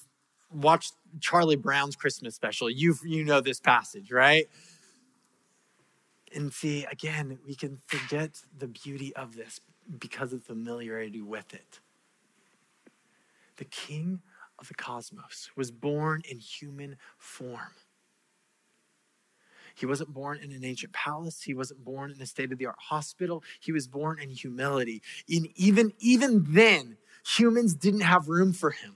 watched 0.51 0.93
Charlie 1.21 1.55
Brown's 1.55 1.95
Christmas 1.95 2.35
special, 2.35 2.69
you 2.69 2.95
you 3.05 3.23
know 3.23 3.39
this 3.39 3.59
passage, 3.59 4.11
right? 4.11 4.45
And 6.35 6.51
see, 6.51 6.85
again, 6.91 7.39
we 7.47 7.55
can 7.55 7.79
forget 7.87 8.41
the 8.57 8.67
beauty 8.67 9.15
of 9.15 9.35
this 9.35 9.61
because 9.99 10.33
of 10.33 10.43
familiarity 10.43 11.21
with 11.21 11.53
it. 11.53 11.79
The 13.57 13.65
king 13.65 14.21
of 14.59 14.67
the 14.67 14.73
cosmos, 14.73 15.49
was 15.55 15.71
born 15.71 16.23
in 16.29 16.39
human 16.39 16.95
form. 17.17 17.73
He 19.75 19.85
wasn't 19.85 20.13
born 20.13 20.39
in 20.41 20.51
an 20.51 20.63
ancient 20.63 20.93
palace. 20.93 21.41
He 21.41 21.53
wasn't 21.53 21.83
born 21.83 22.11
in 22.11 22.21
a 22.21 22.25
state 22.25 22.51
of 22.51 22.57
the 22.57 22.67
art 22.67 22.75
hospital. 22.79 23.43
He 23.59 23.71
was 23.71 23.87
born 23.87 24.19
in 24.19 24.29
humility. 24.29 25.01
In 25.27 25.49
even, 25.55 25.93
even 25.99 26.45
then, 26.47 26.97
humans 27.25 27.73
didn't 27.73 28.01
have 28.01 28.27
room 28.27 28.53
for 28.53 28.71
him. 28.71 28.95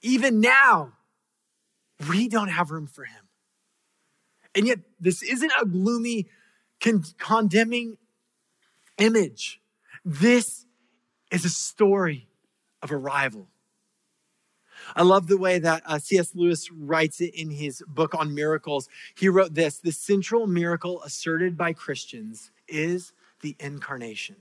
Even 0.00 0.40
now, 0.40 0.92
we 2.08 2.28
don't 2.28 2.48
have 2.48 2.70
room 2.70 2.86
for 2.86 3.04
him. 3.04 3.28
And 4.54 4.66
yet, 4.66 4.80
this 5.00 5.22
isn't 5.22 5.52
a 5.60 5.64
gloomy, 5.64 6.28
con- 6.80 7.04
condemning 7.18 7.96
image. 8.98 9.60
This 10.04 10.66
is 11.30 11.44
a 11.44 11.50
story 11.50 12.28
of 12.82 12.92
arrival. 12.92 13.48
I 14.94 15.02
love 15.02 15.26
the 15.26 15.38
way 15.38 15.58
that 15.58 15.82
uh, 15.86 15.98
C.S. 15.98 16.34
Lewis 16.34 16.70
writes 16.70 17.20
it 17.20 17.34
in 17.34 17.50
his 17.50 17.82
book 17.86 18.14
on 18.14 18.34
miracles. 18.34 18.88
He 19.14 19.28
wrote 19.28 19.54
this 19.54 19.78
The 19.78 19.92
central 19.92 20.46
miracle 20.46 21.02
asserted 21.02 21.56
by 21.56 21.72
Christians 21.72 22.50
is 22.68 23.12
the 23.40 23.56
incarnation. 23.60 24.36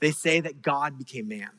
They 0.00 0.10
say 0.10 0.40
that 0.40 0.62
God 0.62 0.98
became 0.98 1.28
man. 1.28 1.50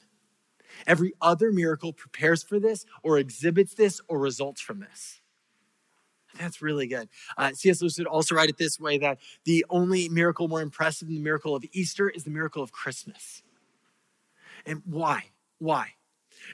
Every 0.88 1.14
other 1.22 1.52
miracle 1.52 1.94
prepares 1.94 2.44
for 2.44 2.60
this, 2.60 2.86
or 3.04 3.18
exhibits 3.18 3.76
this, 3.76 4.02
or 4.08 4.20
results 4.20 4.60
from 4.60 4.80
this. 4.80 5.22
That's 6.40 6.62
really 6.62 6.88
good. 6.88 7.10
Uh, 7.38 7.52
C.S. 7.54 7.82
Lewis 7.82 7.98
would 8.00 8.08
also 8.08 8.36
write 8.36 8.50
it 8.50 8.58
this 8.58 8.80
way 8.80 8.98
that 8.98 9.20
the 9.46 9.66
only 9.70 10.10
miracle 10.10 10.48
more 10.48 10.62
impressive 10.62 11.08
than 11.08 11.16
the 11.16 11.22
miracle 11.22 11.56
of 11.56 11.64
Easter 11.72 12.10
is 12.10 12.24
the 12.24 12.32
miracle 12.32 12.64
of 12.64 12.72
Christmas. 12.72 13.44
And 14.66 14.82
why? 14.86 15.26
Why? 15.60 15.94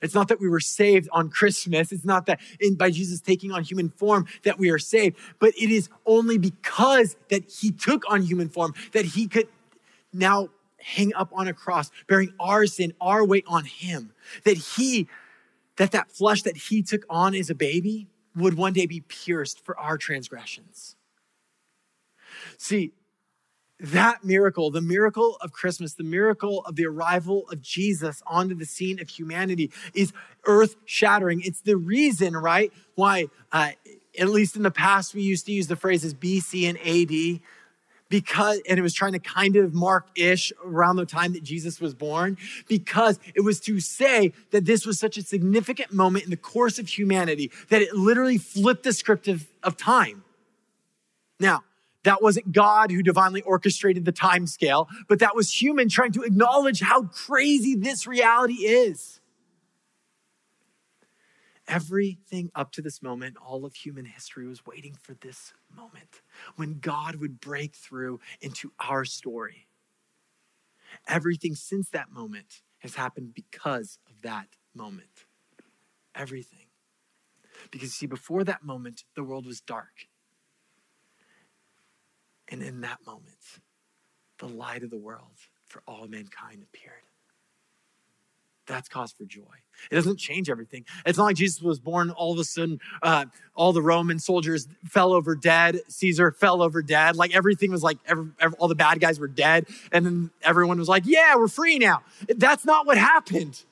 It's 0.01 0.13
not 0.13 0.27
that 0.29 0.39
we 0.39 0.49
were 0.49 0.59
saved 0.59 1.09
on 1.11 1.29
Christmas. 1.29 1.91
It's 1.91 2.05
not 2.05 2.25
that 2.27 2.39
in, 2.59 2.75
by 2.75 2.91
Jesus 2.91 3.21
taking 3.21 3.51
on 3.51 3.63
human 3.63 3.89
form 3.89 4.27
that 4.43 4.59
we 4.59 4.69
are 4.69 4.79
saved, 4.79 5.17
but 5.39 5.49
it 5.49 5.71
is 5.71 5.89
only 6.05 6.37
because 6.37 7.15
that 7.29 7.49
he 7.49 7.71
took 7.71 8.09
on 8.11 8.21
human 8.21 8.49
form 8.49 8.73
that 8.93 9.05
he 9.05 9.27
could 9.27 9.47
now 10.13 10.49
hang 10.81 11.13
up 11.13 11.29
on 11.33 11.47
a 11.47 11.53
cross, 11.53 11.91
bearing 12.07 12.33
our 12.39 12.65
sin, 12.65 12.93
our 13.01 13.25
weight 13.25 13.45
on 13.47 13.65
him. 13.65 14.13
That 14.45 14.57
he, 14.57 15.07
that 15.77 15.91
that 15.91 16.11
flesh 16.11 16.43
that 16.43 16.57
he 16.57 16.81
took 16.81 17.05
on 17.09 17.35
as 17.35 17.49
a 17.49 17.55
baby 17.55 18.07
would 18.35 18.55
one 18.55 18.73
day 18.73 18.85
be 18.85 19.01
pierced 19.01 19.63
for 19.65 19.77
our 19.77 19.97
transgressions. 19.97 20.95
See, 22.57 22.93
that 23.79 24.23
miracle, 24.23 24.71
the 24.71 24.81
miracle 24.81 25.37
of 25.41 25.51
Christmas, 25.51 25.93
the 25.93 26.03
miracle 26.03 26.63
of 26.65 26.75
the 26.75 26.85
arrival 26.85 27.47
of 27.49 27.61
Jesus 27.61 28.21
onto 28.27 28.55
the 28.55 28.65
scene 28.65 28.99
of 28.99 29.09
humanity 29.09 29.71
is 29.93 30.11
earth 30.45 30.75
shattering. 30.85 31.41
It's 31.43 31.61
the 31.61 31.77
reason, 31.77 32.35
right, 32.35 32.73
why, 32.95 33.27
uh, 33.51 33.71
at 34.19 34.29
least 34.29 34.55
in 34.55 34.63
the 34.63 34.71
past, 34.71 35.13
we 35.13 35.21
used 35.21 35.45
to 35.45 35.51
use 35.51 35.67
the 35.67 35.75
phrases 35.75 36.13
BC 36.13 36.67
and 36.67 36.77
AD 36.79 37.41
because, 38.09 38.59
and 38.67 38.77
it 38.77 38.81
was 38.81 38.93
trying 38.93 39.13
to 39.13 39.19
kind 39.19 39.55
of 39.55 39.73
mark 39.73 40.07
ish 40.15 40.51
around 40.65 40.97
the 40.97 41.05
time 41.05 41.33
that 41.33 41.43
Jesus 41.43 41.79
was 41.79 41.93
born, 41.93 42.37
because 42.67 43.19
it 43.35 43.41
was 43.41 43.59
to 43.61 43.79
say 43.79 44.33
that 44.51 44.65
this 44.65 44.85
was 44.85 44.99
such 44.99 45.15
a 45.17 45.21
significant 45.21 45.93
moment 45.93 46.25
in 46.25 46.31
the 46.31 46.37
course 46.37 46.79
of 46.79 46.89
humanity 46.89 47.51
that 47.69 47.81
it 47.81 47.93
literally 47.93 48.39
flipped 48.39 48.83
the 48.83 48.93
script 48.93 49.27
of, 49.27 49.47
of 49.63 49.77
time. 49.77 50.23
Now, 51.39 51.63
that 52.03 52.21
wasn't 52.21 52.51
God 52.51 52.91
who 52.91 53.03
divinely 53.03 53.41
orchestrated 53.41 54.05
the 54.05 54.11
time 54.11 54.47
scale, 54.47 54.87
but 55.07 55.19
that 55.19 55.35
was 55.35 55.61
human 55.61 55.89
trying 55.89 56.11
to 56.13 56.23
acknowledge 56.23 56.81
how 56.81 57.03
crazy 57.03 57.75
this 57.75 58.07
reality 58.07 58.65
is. 58.65 59.19
Everything 61.67 62.49
up 62.55 62.71
to 62.71 62.81
this 62.81 63.01
moment, 63.01 63.37
all 63.45 63.63
of 63.63 63.75
human 63.75 64.05
history 64.05 64.47
was 64.47 64.65
waiting 64.65 64.95
for 64.99 65.13
this 65.13 65.53
moment 65.75 66.21
when 66.55 66.79
God 66.79 67.17
would 67.17 67.39
break 67.39 67.75
through 67.75 68.19
into 68.41 68.71
our 68.79 69.05
story. 69.05 69.67
Everything 71.07 71.53
since 71.53 71.89
that 71.89 72.11
moment 72.11 72.63
has 72.79 72.95
happened 72.95 73.35
because 73.35 73.99
of 74.09 74.23
that 74.23 74.47
moment. 74.73 75.25
Everything. 76.15 76.65
Because, 77.69 77.93
see, 77.93 78.07
before 78.07 78.43
that 78.45 78.63
moment, 78.63 79.03
the 79.15 79.23
world 79.23 79.45
was 79.45 79.61
dark. 79.61 80.07
And 82.49 82.61
in 82.63 82.81
that 82.81 82.99
moment, 83.05 83.37
the 84.39 84.47
light 84.47 84.83
of 84.83 84.89
the 84.89 84.97
world 84.97 85.37
for 85.67 85.81
all 85.87 86.07
mankind 86.07 86.63
appeared. 86.63 87.03
That's 88.65 88.87
cause 88.87 89.11
for 89.11 89.25
joy. 89.25 89.41
It 89.89 89.95
doesn't 89.95 90.17
change 90.17 90.47
everything. 90.47 90.85
It's 91.03 91.17
not 91.17 91.25
like 91.25 91.35
Jesus 91.35 91.59
was 91.61 91.79
born 91.79 92.11
all 92.11 92.33
of 92.33 92.39
a 92.39 92.43
sudden, 92.43 92.79
uh, 93.01 93.25
all 93.55 93.73
the 93.73 93.81
Roman 93.81 94.19
soldiers 94.19 94.67
fell 94.85 95.11
over 95.11 95.35
dead. 95.35 95.81
Caesar 95.87 96.31
fell 96.31 96.61
over 96.61 96.83
dead. 96.83 97.15
Like 97.15 97.35
everything 97.35 97.71
was 97.71 97.81
like, 97.81 97.97
every, 98.05 98.27
every, 98.39 98.55
all 98.59 98.67
the 98.67 98.75
bad 98.75 98.99
guys 98.99 99.19
were 99.19 99.27
dead. 99.27 99.65
And 99.91 100.05
then 100.05 100.29
everyone 100.43 100.77
was 100.77 100.87
like, 100.87 101.03
yeah, 101.07 101.35
we're 101.35 101.47
free 101.47 101.79
now. 101.79 102.03
That's 102.27 102.63
not 102.63 102.85
what 102.85 102.97
happened. 102.97 103.63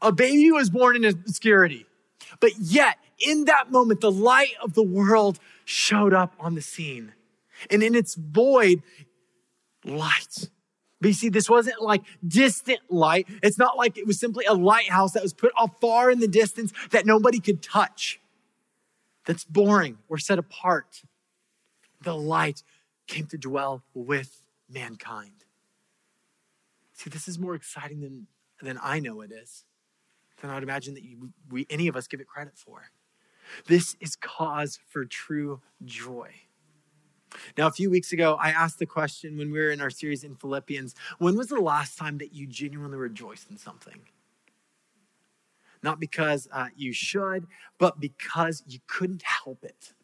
A 0.00 0.12
baby 0.12 0.50
was 0.50 0.70
born 0.70 0.96
in 0.96 1.04
obscurity. 1.04 1.84
But 2.40 2.52
yet, 2.58 2.96
in 3.18 3.44
that 3.46 3.70
moment, 3.70 4.00
the 4.00 4.12
light 4.12 4.54
of 4.62 4.72
the 4.72 4.82
world 4.82 5.38
showed 5.66 6.14
up 6.14 6.32
on 6.40 6.54
the 6.54 6.62
scene. 6.62 7.12
And 7.70 7.82
in 7.82 7.94
its 7.94 8.14
void, 8.14 8.82
light. 9.84 10.50
But 11.00 11.08
you 11.08 11.14
see, 11.14 11.28
this 11.28 11.48
wasn't 11.48 11.80
like 11.80 12.02
distant 12.26 12.80
light. 12.90 13.28
It's 13.42 13.58
not 13.58 13.76
like 13.76 13.96
it 13.96 14.06
was 14.06 14.18
simply 14.18 14.44
a 14.46 14.54
lighthouse 14.54 15.12
that 15.12 15.22
was 15.22 15.32
put 15.32 15.52
off 15.56 15.80
far 15.80 16.10
in 16.10 16.18
the 16.18 16.28
distance 16.28 16.72
that 16.90 17.06
nobody 17.06 17.38
could 17.38 17.62
touch. 17.62 18.20
That's 19.24 19.44
boring 19.44 19.98
or 20.08 20.18
set 20.18 20.38
apart. 20.38 21.02
The 22.02 22.16
light 22.16 22.62
came 23.06 23.26
to 23.26 23.38
dwell 23.38 23.82
with 23.94 24.42
mankind. 24.68 25.44
See, 26.94 27.10
this 27.10 27.28
is 27.28 27.38
more 27.38 27.54
exciting 27.54 28.00
than, 28.00 28.26
than 28.60 28.78
I 28.82 28.98
know 28.98 29.20
it 29.20 29.30
is, 29.30 29.64
than 30.40 30.50
I 30.50 30.54
would 30.54 30.62
imagine 30.64 30.94
that 30.94 31.04
you, 31.04 31.30
we, 31.48 31.66
any 31.70 31.86
of 31.86 31.96
us 31.96 32.08
give 32.08 32.20
it 32.20 32.26
credit 32.26 32.56
for. 32.56 32.90
This 33.66 33.96
is 34.00 34.16
cause 34.16 34.78
for 34.88 35.04
true 35.04 35.60
joy. 35.84 36.30
Now, 37.56 37.66
a 37.66 37.72
few 37.72 37.90
weeks 37.90 38.12
ago, 38.12 38.36
I 38.40 38.50
asked 38.50 38.78
the 38.78 38.86
question 38.86 39.36
when 39.36 39.50
we 39.50 39.58
were 39.58 39.70
in 39.70 39.80
our 39.80 39.90
series 39.90 40.24
in 40.24 40.34
Philippians 40.34 40.94
when 41.18 41.36
was 41.36 41.48
the 41.48 41.60
last 41.60 41.98
time 41.98 42.18
that 42.18 42.32
you 42.32 42.46
genuinely 42.46 42.98
rejoiced 42.98 43.50
in 43.50 43.58
something? 43.58 44.00
Not 45.82 46.00
because 46.00 46.48
uh, 46.52 46.68
you 46.76 46.92
should, 46.92 47.46
but 47.78 48.00
because 48.00 48.62
you 48.66 48.80
couldn't 48.86 49.22
help 49.22 49.64
it. 49.64 49.94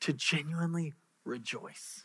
To 0.00 0.12
genuinely 0.12 0.94
rejoice. 1.24 2.04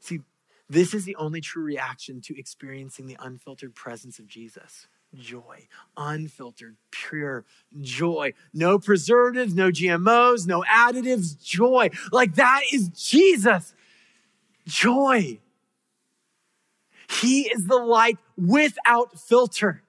See, 0.00 0.20
this 0.68 0.94
is 0.94 1.04
the 1.04 1.16
only 1.16 1.40
true 1.40 1.64
reaction 1.64 2.20
to 2.22 2.38
experiencing 2.38 3.06
the 3.06 3.16
unfiltered 3.20 3.74
presence 3.74 4.18
of 4.18 4.26
Jesus 4.26 4.86
joy, 5.14 5.66
unfiltered, 5.96 6.76
pure 7.08 7.44
joy. 7.80 8.32
No 8.52 8.78
preservatives, 8.78 9.54
no 9.54 9.70
GMOs, 9.70 10.46
no 10.46 10.62
additives, 10.62 11.42
joy. 11.42 11.90
Like 12.12 12.34
that 12.36 12.62
is 12.72 12.88
Jesus. 12.88 13.74
Joy. 14.66 15.40
He 17.08 17.42
is 17.42 17.66
the 17.66 17.76
light 17.76 18.18
without 18.36 19.18
filter. 19.18 19.82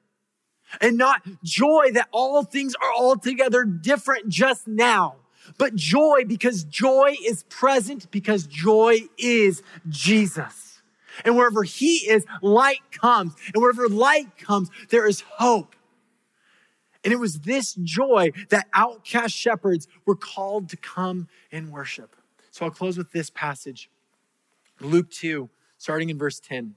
And 0.81 0.97
not 0.97 1.21
joy 1.43 1.91
that 1.93 2.09
all 2.11 2.43
things 2.43 2.75
are 2.75 2.93
altogether 2.93 3.63
different 3.63 4.27
just 4.27 4.67
now, 4.67 5.15
but 5.57 5.75
joy 5.75 6.25
because 6.27 6.65
joy 6.65 7.15
is 7.25 7.43
present 7.43 8.11
because 8.11 8.45
joy 8.47 8.99
is 9.17 9.63
Jesus. 9.87 10.81
And 11.23 11.37
wherever 11.37 11.63
He 11.63 12.09
is, 12.09 12.25
light 12.41 12.81
comes. 12.91 13.33
And 13.53 13.61
wherever 13.61 13.87
light 13.87 14.37
comes, 14.37 14.69
there 14.89 15.07
is 15.07 15.21
hope. 15.21 15.76
And 17.07 17.13
it 17.13 17.19
was 17.19 17.39
this 17.39 17.73
joy 17.75 18.31
that 18.49 18.67
outcast 18.73 19.33
shepherds 19.33 19.87
were 20.05 20.13
called 20.13 20.67
to 20.67 20.75
come 20.75 21.29
and 21.53 21.71
worship. 21.71 22.17
So 22.51 22.65
I'll 22.65 22.71
close 22.71 22.97
with 22.97 23.13
this 23.13 23.29
passage 23.29 23.89
Luke 24.81 25.09
2, 25.11 25.49
starting 25.77 26.09
in 26.09 26.17
verse 26.17 26.41
10. 26.41 26.75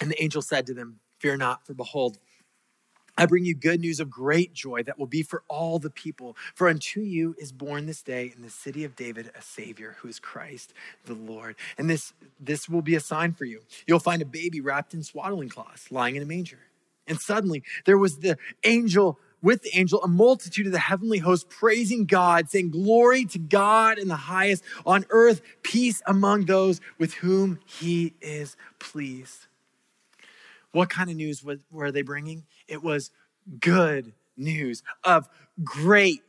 And 0.00 0.08
the 0.08 0.22
angel 0.22 0.40
said 0.40 0.66
to 0.66 0.72
them, 0.72 1.00
Fear 1.18 1.38
not, 1.38 1.66
for 1.66 1.74
behold, 1.74 2.20
I 3.18 3.26
bring 3.26 3.44
you 3.44 3.54
good 3.54 3.80
news 3.80 4.00
of 4.00 4.10
great 4.10 4.52
joy 4.52 4.82
that 4.82 4.98
will 4.98 5.06
be 5.06 5.22
for 5.22 5.42
all 5.48 5.78
the 5.78 5.90
people. 5.90 6.36
For 6.54 6.68
unto 6.68 7.00
you 7.00 7.34
is 7.38 7.52
born 7.52 7.86
this 7.86 8.02
day 8.02 8.32
in 8.34 8.42
the 8.42 8.50
city 8.50 8.84
of 8.84 8.96
David 8.96 9.30
a 9.36 9.42
Savior 9.42 9.96
who 10.00 10.08
is 10.08 10.18
Christ 10.18 10.74
the 11.06 11.14
Lord. 11.14 11.56
And 11.78 11.88
this, 11.88 12.12
this 12.38 12.68
will 12.68 12.82
be 12.82 12.94
a 12.94 13.00
sign 13.00 13.32
for 13.32 13.44
you. 13.44 13.62
You'll 13.86 13.98
find 13.98 14.20
a 14.22 14.26
baby 14.26 14.60
wrapped 14.60 14.94
in 14.94 15.02
swaddling 15.02 15.48
cloths 15.48 15.90
lying 15.90 16.16
in 16.16 16.22
a 16.22 16.26
manger. 16.26 16.58
And 17.06 17.20
suddenly 17.20 17.62
there 17.84 17.98
was 17.98 18.18
the 18.18 18.36
angel 18.64 19.18
with 19.42 19.62
the 19.62 19.78
angel, 19.78 20.02
a 20.02 20.08
multitude 20.08 20.66
of 20.66 20.72
the 20.72 20.78
heavenly 20.78 21.18
host 21.18 21.48
praising 21.48 22.06
God, 22.06 22.50
saying, 22.50 22.70
Glory 22.70 23.24
to 23.26 23.38
God 23.38 23.98
in 23.98 24.08
the 24.08 24.16
highest, 24.16 24.64
on 24.84 25.04
earth, 25.10 25.40
peace 25.62 26.02
among 26.06 26.46
those 26.46 26.80
with 26.98 27.14
whom 27.14 27.60
he 27.64 28.14
is 28.20 28.56
pleased. 28.78 29.46
What 30.72 30.90
kind 30.90 31.10
of 31.10 31.16
news 31.16 31.44
were 31.70 31.92
they 31.92 32.02
bringing? 32.02 32.44
It 32.68 32.82
was 32.82 33.10
good 33.60 34.12
news 34.36 34.82
of 35.04 35.28
great 35.62 36.22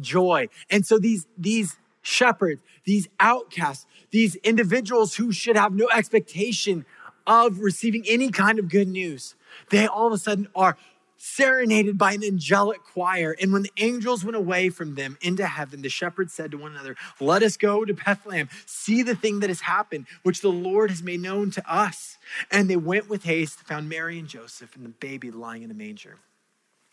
joy. 0.00 0.48
And 0.70 0.84
so 0.86 0.98
these, 0.98 1.26
these 1.38 1.76
shepherds, 2.02 2.60
these 2.84 3.08
outcasts, 3.20 3.86
these 4.10 4.36
individuals 4.36 5.14
who 5.14 5.32
should 5.32 5.56
have 5.56 5.72
no 5.72 5.88
expectation 5.94 6.84
of 7.26 7.60
receiving 7.60 8.04
any 8.06 8.30
kind 8.30 8.58
of 8.58 8.68
good 8.68 8.88
news, 8.88 9.34
they 9.70 9.86
all 9.86 10.06
of 10.06 10.12
a 10.12 10.18
sudden 10.18 10.48
are 10.54 10.76
serenaded 11.24 11.96
by 11.96 12.12
an 12.12 12.22
angelic 12.22 12.84
choir. 12.84 13.34
And 13.40 13.52
when 13.52 13.62
the 13.62 13.72
angels 13.78 14.24
went 14.24 14.36
away 14.36 14.68
from 14.68 14.94
them 14.94 15.16
into 15.22 15.46
heaven, 15.46 15.80
the 15.80 15.88
shepherds 15.88 16.34
said 16.34 16.50
to 16.50 16.58
one 16.58 16.72
another, 16.72 16.96
Let 17.18 17.42
us 17.42 17.56
go 17.56 17.84
to 17.84 17.94
Bethlehem, 17.94 18.50
see 18.66 19.02
the 19.02 19.16
thing 19.16 19.40
that 19.40 19.48
has 19.48 19.62
happened, 19.62 20.06
which 20.22 20.42
the 20.42 20.50
Lord 20.50 20.90
has 20.90 21.02
made 21.02 21.20
known 21.20 21.50
to 21.52 21.72
us. 21.72 22.18
And 22.50 22.68
they 22.68 22.76
went 22.76 23.08
with 23.08 23.24
haste, 23.24 23.60
found 23.60 23.88
Mary 23.88 24.18
and 24.18 24.28
Joseph 24.28 24.76
and 24.76 24.84
the 24.84 24.90
baby 24.90 25.30
lying 25.30 25.62
in 25.62 25.70
a 25.70 25.74
manger. 25.74 26.18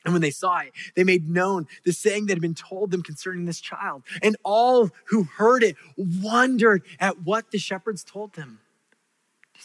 And 0.06 0.14
when 0.14 0.22
they 0.22 0.32
saw 0.32 0.60
it, 0.60 0.72
they 0.96 1.04
made 1.04 1.30
known 1.30 1.68
the 1.84 1.92
saying 1.92 2.26
that 2.26 2.34
had 2.34 2.42
been 2.42 2.56
told 2.56 2.90
them 2.90 3.04
concerning 3.04 3.46
this 3.46 3.60
child. 3.60 4.04
And 4.24 4.38
all 4.44 4.90
who 5.06 5.24
heard 5.24 5.62
it 5.62 5.76
wondered 5.98 6.84
at 7.00 7.22
what 7.22 7.52
the 7.52 7.60
shepherds 7.60 8.04
told 8.04 8.34
them 8.34 8.60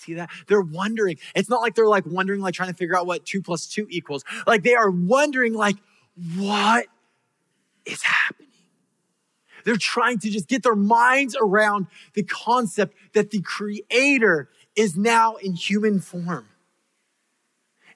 see 0.07 0.15
that? 0.15 0.31
They're 0.47 0.61
wondering. 0.61 1.19
It's 1.35 1.49
not 1.49 1.61
like 1.61 1.75
they're 1.75 1.89
like 1.89 2.07
wondering, 2.07 2.41
like 2.41 2.55
trying 2.55 2.71
to 2.71 2.77
figure 2.77 2.97
out 2.97 3.07
what 3.07 3.25
two 3.25 3.43
plus 3.43 3.67
two 3.67 3.87
equals. 3.91 4.25
Like 4.47 4.63
they 4.63 4.75
are 4.75 4.91
wondering, 4.91 5.53
like, 5.53 5.77
what 6.37 6.87
is 7.85 8.03
happening? 8.03 8.47
They're 9.65 9.77
trying 9.77 10.19
to 10.21 10.31
just 10.31 10.49
get 10.49 10.63
their 10.63 10.77
minds 10.77 11.37
around 11.41 11.89
the 12.15 12.23
concept 12.23 12.95
that 13.15 13.31
the 13.31 13.43
creator 13.43 14.49
is 14.77 14.97
now 14.97 15.35
in 15.37 15.55
human 15.55 16.01
form. 16.01 16.47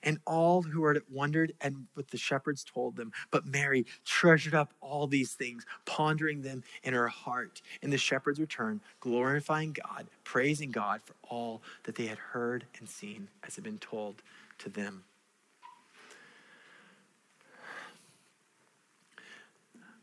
And 0.03 0.19
all 0.27 0.63
who 0.63 0.83
heard 0.83 0.97
it 0.97 1.11
wondered 1.11 1.53
and 1.61 1.87
what 1.95 2.09
the 2.09 2.17
shepherds 2.17 2.65
told 2.65 2.97
them. 2.97 3.13
But 3.31 3.47
Mary 3.47 3.87
treasured 4.05 4.55
up 4.55 4.73
all 4.81 5.07
these 5.07 5.35
things, 5.35 5.67
pondering 5.85 6.43
them 6.43 6.63
in 6.83 6.95
her 6.95 7.09
heart. 7.09 7.61
And 7.83 7.93
the 7.93 7.99
shepherds 7.99 8.41
returned, 8.41 8.81
glorifying 9.01 9.77
God, 9.85 10.07
praising 10.25 10.71
God 10.71 11.03
for 11.03 11.15
all 11.29 11.63
that 11.85 11.97
they 11.97 12.07
had 12.07 12.19
heard 12.19 12.65
and 12.79 12.89
seen 12.89 13.29
as 13.47 13.57
had 13.57 13.65
been 13.65 13.79
told 13.79 14.23
to 14.59 14.71
them. 14.71 15.05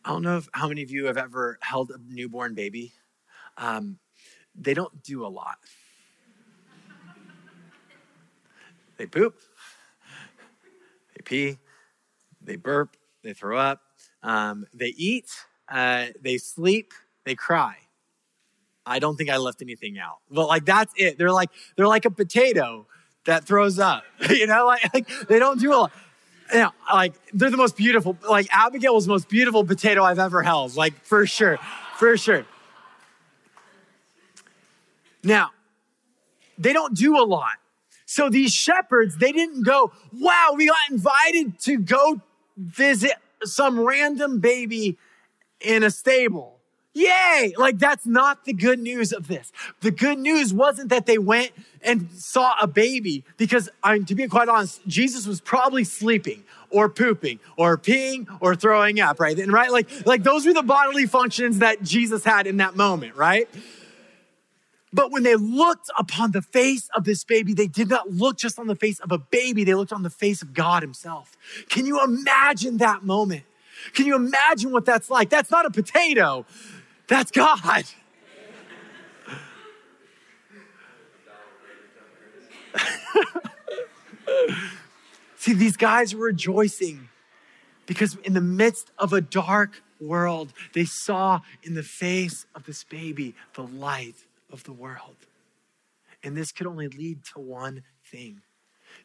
I 0.07 0.11
don't 0.11 0.21
know 0.21 0.37
if, 0.37 0.47
how 0.53 0.69
many 0.69 0.83
of 0.83 0.89
you 0.89 1.07
have 1.07 1.17
ever 1.17 1.57
held 1.61 1.91
a 1.91 1.97
newborn 2.09 2.53
baby. 2.53 2.93
Um, 3.57 3.99
they 4.55 4.73
don't 4.73 5.03
do 5.03 5.25
a 5.25 5.27
lot. 5.27 5.57
They 8.95 9.05
poop, 9.05 9.35
pee, 11.23 11.57
they 12.41 12.55
burp, 12.55 12.95
they 13.23 13.33
throw 13.33 13.57
up, 13.57 13.81
um, 14.23 14.65
they 14.73 14.93
eat, 14.97 15.29
uh, 15.69 16.07
they 16.21 16.37
sleep, 16.37 16.93
they 17.25 17.35
cry. 17.35 17.75
I 18.85 18.99
don't 18.99 19.17
think 19.17 19.29
I 19.29 19.37
left 19.37 19.61
anything 19.61 19.99
out. 19.99 20.19
But 20.31 20.47
like 20.47 20.65
that's 20.65 20.93
it. 20.95 21.17
They're 21.17 21.31
like 21.31 21.49
they're 21.75 21.87
like 21.87 22.05
a 22.05 22.11
potato 22.11 22.87
that 23.25 23.43
throws 23.43 23.77
up. 23.79 24.03
you 24.29 24.47
know, 24.47 24.65
like, 24.65 24.93
like 24.93 25.27
they 25.27 25.39
don't 25.39 25.59
do 25.59 25.73
a 25.73 25.75
lot. 25.75 25.91
You 26.53 26.59
know, 26.59 26.71
like 26.91 27.13
they're 27.33 27.51
the 27.51 27.57
most 27.57 27.75
beautiful. 27.75 28.17
Like 28.27 28.47
Abigail 28.51 28.95
was 28.95 29.05
the 29.05 29.11
most 29.11 29.27
beautiful 29.27 29.65
potato 29.65 30.03
I've 30.03 30.19
ever 30.19 30.41
held. 30.41 30.75
Like 30.75 31.03
for 31.03 31.25
sure, 31.25 31.57
for 31.97 32.15
sure. 32.15 32.45
Now, 35.23 35.51
they 36.57 36.71
don't 36.71 36.95
do 36.95 37.17
a 37.17 37.25
lot. 37.25 37.57
So 38.09 38.29
these 38.29 38.53
shepherds, 38.53 39.17
they 39.17 39.33
didn't 39.33 39.63
go, 39.63 39.91
wow, 40.13 40.53
we 40.55 40.67
got 40.67 40.77
invited 40.89 41.59
to 41.59 41.77
go 41.77 42.21
visit 42.55 43.11
some 43.43 43.77
random 43.77 44.39
baby 44.39 44.97
in 45.59 45.83
a 45.83 45.91
stable. 45.91 46.57
Yay! 46.93 47.53
Like 47.57 47.77
that's 47.77 48.05
not 48.05 48.45
the 48.45 48.53
good 48.53 48.79
news 48.79 49.11
of 49.11 49.27
this. 49.27 49.51
The 49.81 49.91
good 49.91 50.17
news 50.19 50.53
wasn't 50.53 50.87
that 50.89 51.05
they 51.05 51.17
went 51.17 51.51
and 51.81 52.09
saw 52.13 52.55
a 52.61 52.65
baby 52.65 53.25
because 53.35 53.69
I'm 53.83 54.05
to 54.05 54.15
be 54.15 54.25
quite 54.27 54.47
honest, 54.47 54.87
Jesus 54.87 55.27
was 55.27 55.41
probably 55.41 55.83
sleeping 55.83 56.45
or 56.69 56.87
pooping 56.87 57.39
or 57.57 57.77
peeing 57.77 58.25
or 58.39 58.55
throwing 58.55 59.01
up, 59.01 59.19
right? 59.19 59.37
And 59.37 59.51
right 59.51 59.71
like 59.71 60.07
like 60.07 60.23
those 60.23 60.45
were 60.45 60.53
the 60.53 60.63
bodily 60.63 61.05
functions 61.07 61.59
that 61.59 61.83
Jesus 61.83 62.23
had 62.23 62.47
in 62.47 62.57
that 62.57 62.77
moment, 62.77 63.15
right? 63.15 63.49
But 64.93 65.11
when 65.11 65.23
they 65.23 65.35
looked 65.35 65.89
upon 65.97 66.31
the 66.31 66.41
face 66.41 66.89
of 66.95 67.03
this 67.03 67.23
baby, 67.23 67.53
they 67.53 67.67
did 67.67 67.89
not 67.89 68.09
look 68.09 68.37
just 68.37 68.57
on 68.57 68.67
the 68.67 68.75
face 68.75 68.99
of 68.99 69.11
a 69.11 69.17
baby, 69.17 69.63
they 69.63 69.73
looked 69.73 69.91
on 69.91 70.03
the 70.03 70.09
face 70.09 70.41
of 70.41 70.53
God 70.53 70.81
Himself. 70.81 71.35
Can 71.69 71.85
you 71.85 72.01
imagine 72.03 72.77
that 72.77 73.03
moment? 73.03 73.43
Can 73.93 74.05
you 74.05 74.15
imagine 74.15 74.71
what 74.71 74.85
that's 74.85 75.09
like? 75.09 75.29
That's 75.29 75.51
not 75.51 75.65
a 75.65 75.69
potato, 75.69 76.45
that's 77.07 77.31
God. 77.31 77.83
See, 85.37 85.53
these 85.53 85.77
guys 85.77 86.15
were 86.15 86.25
rejoicing 86.25 87.09
because 87.85 88.15
in 88.23 88.33
the 88.33 88.41
midst 88.41 88.91
of 88.97 89.13
a 89.13 89.21
dark 89.21 89.81
world. 89.99 90.53
They 90.73 90.85
saw 90.85 91.41
in 91.63 91.73
the 91.73 91.83
face 91.83 92.45
of 92.55 92.65
this 92.65 92.83
baby 92.83 93.35
the 93.53 93.63
light 93.63 94.15
of 94.51 94.63
the 94.63 94.73
world. 94.73 95.17
And 96.23 96.35
this 96.35 96.51
could 96.51 96.67
only 96.67 96.87
lead 96.87 97.23
to 97.33 97.39
one 97.39 97.83
thing 98.03 98.41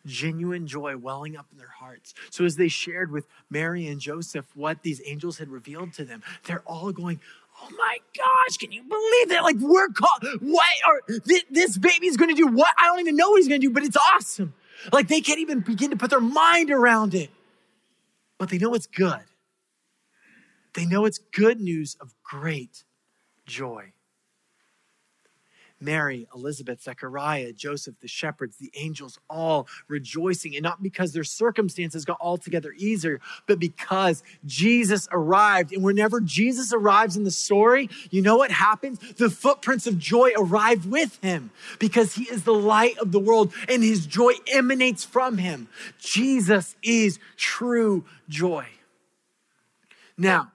genuine 0.06 0.66
joy 0.66 0.96
welling 0.96 1.36
up 1.36 1.46
in 1.52 1.58
their 1.58 1.68
hearts. 1.78 2.14
So, 2.30 2.44
as 2.44 2.56
they 2.56 2.68
shared 2.68 3.10
with 3.10 3.26
Mary 3.50 3.86
and 3.86 4.00
Joseph 4.00 4.46
what 4.54 4.82
these 4.82 5.02
angels 5.04 5.38
had 5.38 5.48
revealed 5.48 5.92
to 5.94 6.04
them, 6.04 6.22
they're 6.44 6.62
all 6.66 6.92
going, 6.92 7.20
Oh 7.60 7.68
my 7.76 7.98
gosh, 8.16 8.56
can 8.56 8.72
you 8.72 8.82
believe 8.82 9.28
that? 9.28 9.42
Like, 9.42 9.56
we're 9.60 9.88
called, 9.88 10.40
what? 10.40 10.64
Or 10.88 11.18
this, 11.26 11.44
this 11.50 11.78
baby's 11.78 12.16
gonna 12.16 12.34
do 12.34 12.46
what? 12.46 12.74
I 12.78 12.86
don't 12.86 13.00
even 13.00 13.16
know 13.16 13.30
what 13.30 13.38
he's 13.38 13.48
gonna 13.48 13.58
do, 13.58 13.70
but 13.70 13.82
it's 13.82 13.96
awesome. 14.14 14.54
Like, 14.92 15.08
they 15.08 15.20
can't 15.20 15.38
even 15.38 15.60
begin 15.60 15.90
to 15.90 15.96
put 15.96 16.10
their 16.10 16.20
mind 16.20 16.70
around 16.70 17.14
it. 17.14 17.30
But 18.38 18.48
they 18.48 18.58
know 18.58 18.74
it's 18.74 18.86
good. 18.86 19.20
They 20.74 20.86
know 20.86 21.04
it's 21.04 21.18
good 21.18 21.60
news 21.60 21.96
of 22.00 22.14
great 22.24 22.84
joy. 23.46 23.92
Mary, 25.82 26.26
Elizabeth, 26.34 26.82
Zechariah, 26.82 27.52
Joseph, 27.52 27.96
the 28.00 28.08
shepherds, 28.08 28.56
the 28.56 28.70
angels, 28.76 29.18
all 29.28 29.66
rejoicing, 29.88 30.54
and 30.54 30.62
not 30.62 30.82
because 30.82 31.12
their 31.12 31.24
circumstances 31.24 32.04
got 32.04 32.18
altogether 32.20 32.72
easier, 32.76 33.20
but 33.46 33.58
because 33.58 34.22
Jesus 34.46 35.08
arrived. 35.10 35.72
And 35.72 35.82
whenever 35.82 36.20
Jesus 36.20 36.72
arrives 36.72 37.16
in 37.16 37.24
the 37.24 37.30
story, 37.30 37.90
you 38.10 38.22
know 38.22 38.36
what 38.36 38.50
happens? 38.50 38.98
The 39.14 39.30
footprints 39.30 39.86
of 39.86 39.98
joy 39.98 40.30
arrive 40.36 40.86
with 40.86 41.18
him 41.22 41.50
because 41.78 42.14
he 42.14 42.24
is 42.24 42.44
the 42.44 42.54
light 42.54 42.96
of 42.98 43.12
the 43.12 43.20
world 43.20 43.52
and 43.68 43.82
his 43.82 44.06
joy 44.06 44.32
emanates 44.52 45.04
from 45.04 45.38
him. 45.38 45.68
Jesus 45.98 46.76
is 46.82 47.18
true 47.36 48.04
joy. 48.28 48.66
Now, 50.16 50.51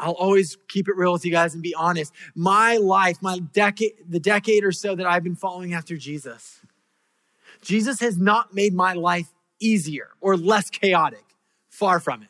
I'll 0.00 0.12
always 0.12 0.56
keep 0.68 0.88
it 0.88 0.96
real 0.96 1.12
with 1.12 1.24
you 1.24 1.30
guys 1.30 1.54
and 1.54 1.62
be 1.62 1.74
honest. 1.74 2.12
My 2.34 2.78
life, 2.78 3.18
my 3.20 3.38
decade, 3.38 3.92
the 4.08 4.18
decade 4.18 4.64
or 4.64 4.72
so 4.72 4.94
that 4.96 5.06
I've 5.06 5.22
been 5.22 5.36
following 5.36 5.74
after 5.74 5.96
Jesus, 5.96 6.60
Jesus 7.62 8.00
has 8.00 8.18
not 8.18 8.54
made 8.54 8.72
my 8.72 8.94
life 8.94 9.32
easier 9.60 10.08
or 10.20 10.36
less 10.36 10.70
chaotic. 10.70 11.24
Far 11.68 12.00
from 12.00 12.22
it. 12.22 12.28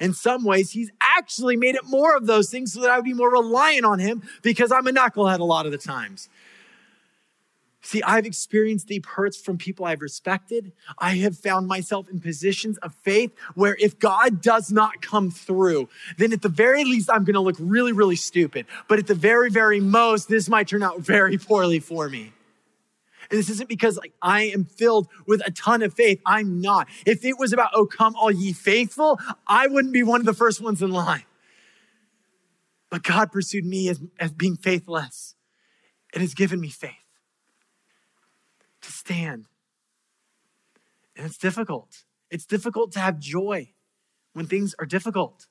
In 0.00 0.12
some 0.12 0.44
ways, 0.44 0.72
he's 0.72 0.90
actually 1.00 1.56
made 1.56 1.74
it 1.74 1.84
more 1.84 2.16
of 2.16 2.26
those 2.26 2.50
things 2.50 2.72
so 2.72 2.80
that 2.80 2.90
I 2.90 2.96
would 2.96 3.04
be 3.04 3.14
more 3.14 3.30
reliant 3.30 3.84
on 3.84 3.98
him 3.98 4.22
because 4.42 4.72
I'm 4.72 4.86
a 4.86 4.92
knucklehead 4.92 5.40
a 5.40 5.44
lot 5.44 5.66
of 5.66 5.72
the 5.72 5.78
times. 5.78 6.28
See, 7.86 8.02
I've 8.02 8.26
experienced 8.26 8.88
deep 8.88 9.06
hurts 9.06 9.36
from 9.36 9.58
people 9.58 9.86
I've 9.86 10.00
respected. 10.00 10.72
I 10.98 11.18
have 11.18 11.38
found 11.38 11.68
myself 11.68 12.08
in 12.08 12.18
positions 12.18 12.78
of 12.78 12.92
faith 13.04 13.30
where 13.54 13.76
if 13.78 13.96
God 14.00 14.42
does 14.42 14.72
not 14.72 15.00
come 15.02 15.30
through, 15.30 15.88
then 16.18 16.32
at 16.32 16.42
the 16.42 16.48
very 16.48 16.82
least, 16.82 17.08
I'm 17.08 17.22
going 17.22 17.34
to 17.34 17.40
look 17.40 17.54
really, 17.60 17.92
really 17.92 18.16
stupid. 18.16 18.66
But 18.88 18.98
at 18.98 19.06
the 19.06 19.14
very, 19.14 19.50
very 19.50 19.78
most, 19.78 20.28
this 20.28 20.48
might 20.48 20.66
turn 20.66 20.82
out 20.82 20.98
very 21.02 21.38
poorly 21.38 21.78
for 21.78 22.08
me. 22.08 22.32
And 23.30 23.38
this 23.38 23.50
isn't 23.50 23.68
because 23.68 23.96
like 23.96 24.14
I 24.20 24.46
am 24.46 24.64
filled 24.64 25.06
with 25.24 25.40
a 25.46 25.52
ton 25.52 25.82
of 25.82 25.94
faith. 25.94 26.20
I'm 26.26 26.60
not. 26.60 26.88
If 27.06 27.24
it 27.24 27.38
was 27.38 27.52
about, 27.52 27.70
oh, 27.72 27.86
come 27.86 28.16
all 28.16 28.32
ye 28.32 28.52
faithful, 28.52 29.20
I 29.46 29.68
wouldn't 29.68 29.94
be 29.94 30.02
one 30.02 30.18
of 30.18 30.26
the 30.26 30.34
first 30.34 30.60
ones 30.60 30.82
in 30.82 30.90
line. 30.90 31.22
But 32.90 33.04
God 33.04 33.30
pursued 33.30 33.64
me 33.64 33.88
as, 33.88 34.00
as 34.18 34.32
being 34.32 34.56
faithless 34.56 35.36
and 36.12 36.20
has 36.20 36.34
given 36.34 36.58
me 36.58 36.68
faith 36.68 37.05
to 38.86 38.92
stand. 38.92 39.46
And 41.16 41.26
it's 41.26 41.38
difficult. 41.38 42.04
It's 42.30 42.46
difficult 42.46 42.92
to 42.92 43.00
have 43.00 43.18
joy 43.18 43.72
when 44.32 44.46
things 44.46 44.74
are 44.78 44.86
difficult. 44.86 45.46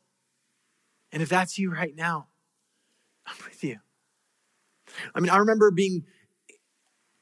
And 1.11 1.21
if 1.21 1.29
that's 1.29 1.57
you 1.57 1.71
right 1.71 1.95
now, 1.95 2.27
I'm 3.25 3.35
with 3.45 3.63
you. 3.63 3.77
I 5.13 5.19
mean, 5.19 5.29
I 5.29 5.37
remember 5.37 5.71
being 5.71 6.05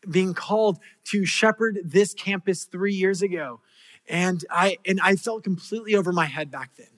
being 0.09 0.33
called 0.33 0.79
to 1.05 1.25
shepherd 1.25 1.79
this 1.83 2.13
campus 2.13 2.65
3 2.65 2.93
years 2.93 3.21
ago. 3.21 3.61
And 4.09 4.43
I 4.49 4.77
and 4.85 4.99
I 5.01 5.15
felt 5.15 5.43
completely 5.43 5.95
over 5.95 6.11
my 6.11 6.25
head 6.25 6.51
back 6.51 6.71
then. 6.77 6.92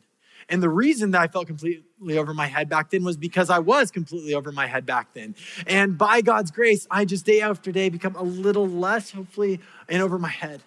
And 0.49 0.61
the 0.61 0.69
reason 0.69 1.11
that 1.11 1.21
I 1.21 1.27
felt 1.27 1.47
completely 1.47 2.17
over 2.17 2.33
my 2.33 2.45
head 2.45 2.69
back 2.69 2.91
then 2.91 3.03
was 3.03 3.17
because 3.17 3.49
I 3.49 3.59
was 3.59 3.89
completely 3.89 4.33
over 4.33 4.51
my 4.51 4.67
head 4.67 4.85
back 4.85 5.13
then. 5.13 5.35
And 5.65 5.97
by 5.97 6.21
God's 6.21 6.51
grace, 6.51 6.85
I 6.91 7.05
just 7.05 7.25
day 7.25 7.41
after 7.41 7.71
day 7.71 7.89
become 7.89 8.15
a 8.15 8.23
little 8.23 8.67
less, 8.67 9.11
hopefully, 9.11 9.59
and 9.89 10.03
over 10.03 10.19
my 10.19 10.29
head. 10.29 10.61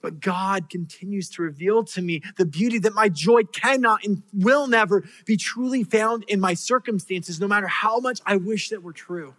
But 0.00 0.20
God 0.20 0.70
continues 0.70 1.28
to 1.30 1.42
reveal 1.42 1.84
to 1.84 2.02
me 2.02 2.22
the 2.36 2.46
beauty 2.46 2.78
that 2.80 2.94
my 2.94 3.08
joy 3.08 3.44
cannot 3.44 4.04
and 4.04 4.22
will 4.32 4.66
never 4.66 5.04
be 5.24 5.36
truly 5.36 5.82
found 5.84 6.24
in 6.28 6.40
my 6.40 6.54
circumstances, 6.54 7.40
no 7.40 7.48
matter 7.48 7.66
how 7.66 7.98
much 7.98 8.20
I 8.24 8.36
wish 8.36 8.70
that 8.70 8.82
were 8.82 8.92
true. 8.92 9.34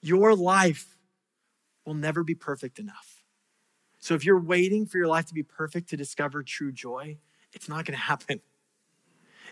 Your 0.00 0.34
life 0.34 0.96
will 1.84 1.94
never 1.94 2.22
be 2.22 2.34
perfect 2.34 2.78
enough. 2.78 3.17
So 4.00 4.14
if 4.14 4.24
you're 4.24 4.40
waiting 4.40 4.86
for 4.86 4.98
your 4.98 5.08
life 5.08 5.26
to 5.26 5.34
be 5.34 5.42
perfect 5.42 5.90
to 5.90 5.96
discover 5.96 6.42
true 6.42 6.72
joy, 6.72 7.18
it's 7.52 7.68
not 7.68 7.84
going 7.84 7.98
to 7.98 8.04
happen. 8.04 8.40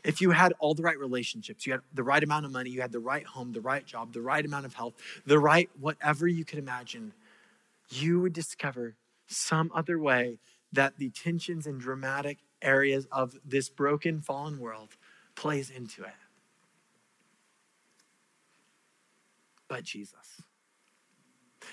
If 0.05 0.21
you 0.21 0.31
had 0.31 0.53
all 0.61 0.75
the 0.75 0.83
right 0.83 0.99
relationships, 0.99 1.67
you 1.67 1.73
had 1.73 1.81
the 1.93 2.03
right 2.03 2.23
amount 2.23 2.45
of 2.45 2.53
money, 2.53 2.71
you 2.71 2.83
had 2.83 2.93
the 2.93 3.01
right 3.01 3.25
home, 3.25 3.53
the 3.53 3.63
right 3.63 3.85
job, 3.85 4.13
the 4.13 4.21
right 4.21 4.45
amount 4.45 4.67
of 4.67 4.75
health, 4.75 4.93
the 5.25 5.39
right 5.39 5.71
whatever 5.81 6.29
you 6.29 6.45
could 6.45 6.59
imagine, 6.59 7.13
you 7.89 8.21
would 8.21 8.35
discover 8.35 8.95
some 9.27 9.71
other 9.75 9.99
way 9.99 10.39
that 10.73 10.99
the 10.99 11.11
tensions 11.11 11.67
and 11.67 11.81
dramatic 11.81 12.39
areas 12.63 13.09
of 13.11 13.37
this 13.45 13.69
broken, 13.69 14.21
fallen 14.21 14.61
world 14.61 14.91
plays 15.35 15.71
into 15.71 16.05
it. 16.05 16.11
But 19.67 19.83
Jesus. 19.85 20.43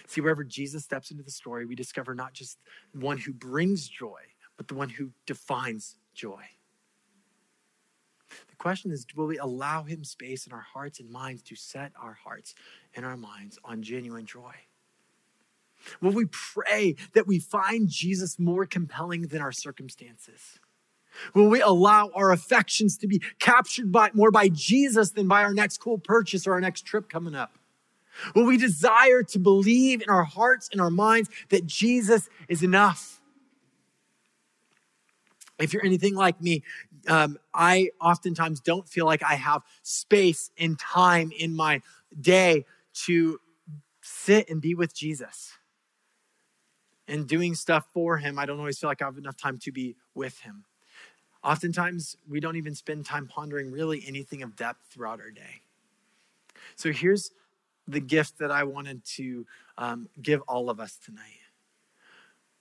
See, 0.07 0.21
wherever 0.21 0.43
Jesus 0.43 0.83
steps 0.83 1.11
into 1.11 1.23
the 1.23 1.31
story, 1.31 1.65
we 1.65 1.75
discover 1.75 2.13
not 2.13 2.33
just 2.33 2.59
one 2.93 3.17
who 3.17 3.33
brings 3.33 3.87
joy, 3.87 4.19
but 4.57 4.67
the 4.67 4.75
one 4.75 4.89
who 4.89 5.11
defines 5.25 5.97
joy. 6.13 6.43
The 8.49 8.55
question 8.57 8.91
is 8.91 9.05
will 9.15 9.27
we 9.27 9.37
allow 9.37 9.83
him 9.83 10.03
space 10.03 10.47
in 10.47 10.53
our 10.53 10.65
hearts 10.73 10.99
and 10.99 11.09
minds 11.09 11.43
to 11.43 11.55
set 11.55 11.91
our 12.01 12.17
hearts 12.23 12.55
and 12.95 13.05
our 13.05 13.17
minds 13.17 13.59
on 13.63 13.83
genuine 13.83 14.25
joy? 14.25 14.53
Will 16.01 16.11
we 16.13 16.25
pray 16.25 16.95
that 17.13 17.27
we 17.27 17.39
find 17.39 17.89
Jesus 17.89 18.39
more 18.39 18.65
compelling 18.65 19.23
than 19.23 19.41
our 19.41 19.51
circumstances? 19.51 20.59
Will 21.33 21.49
we 21.49 21.61
allow 21.61 22.09
our 22.15 22.31
affections 22.31 22.97
to 22.97 23.07
be 23.07 23.21
captured 23.39 23.91
by, 23.91 24.09
more 24.13 24.31
by 24.31 24.49
Jesus 24.49 25.11
than 25.11 25.27
by 25.27 25.43
our 25.43 25.53
next 25.53 25.77
cool 25.77 25.99
purchase 25.99 26.47
or 26.47 26.53
our 26.53 26.61
next 26.61 26.83
trip 26.83 27.09
coming 27.09 27.35
up? 27.35 27.57
Will 28.35 28.45
we 28.45 28.57
desire 28.57 29.23
to 29.23 29.39
believe 29.39 30.01
in 30.01 30.09
our 30.09 30.23
hearts 30.23 30.69
and 30.71 30.79
our 30.79 30.89
minds 30.89 31.29
that 31.49 31.65
Jesus 31.65 32.29
is 32.47 32.63
enough? 32.63 33.21
If 35.59 35.73
you're 35.73 35.85
anything 35.85 36.15
like 36.15 36.41
me, 36.41 36.63
um, 37.07 37.37
I 37.53 37.89
oftentimes 38.01 38.59
don't 38.59 38.87
feel 38.87 39.05
like 39.05 39.23
I 39.23 39.35
have 39.35 39.61
space 39.83 40.51
and 40.57 40.77
time 40.79 41.31
in 41.37 41.55
my 41.55 41.81
day 42.19 42.65
to 43.05 43.39
sit 44.01 44.49
and 44.49 44.61
be 44.61 44.75
with 44.75 44.93
Jesus. 44.93 45.53
And 47.07 47.27
doing 47.27 47.53
stuff 47.53 47.85
for 47.93 48.17
him, 48.17 48.39
I 48.39 48.45
don't 48.45 48.59
always 48.59 48.79
feel 48.79 48.89
like 48.89 49.01
I 49.01 49.05
have 49.05 49.17
enough 49.17 49.37
time 49.37 49.57
to 49.59 49.71
be 49.71 49.95
with 50.15 50.39
him. 50.39 50.63
Oftentimes, 51.43 52.15
we 52.29 52.39
don't 52.39 52.55
even 52.55 52.73
spend 52.73 53.05
time 53.05 53.27
pondering 53.27 53.71
really 53.71 54.03
anything 54.07 54.41
of 54.41 54.55
depth 54.55 54.79
throughout 54.89 55.19
our 55.19 55.31
day. 55.31 55.61
So 56.75 56.91
here's 56.91 57.31
the 57.87 57.99
gift 57.99 58.39
that 58.39 58.51
I 58.51 58.63
wanted 58.63 59.03
to 59.05 59.45
um, 59.77 60.09
give 60.21 60.41
all 60.41 60.69
of 60.69 60.79
us 60.79 60.97
tonight. 60.97 61.39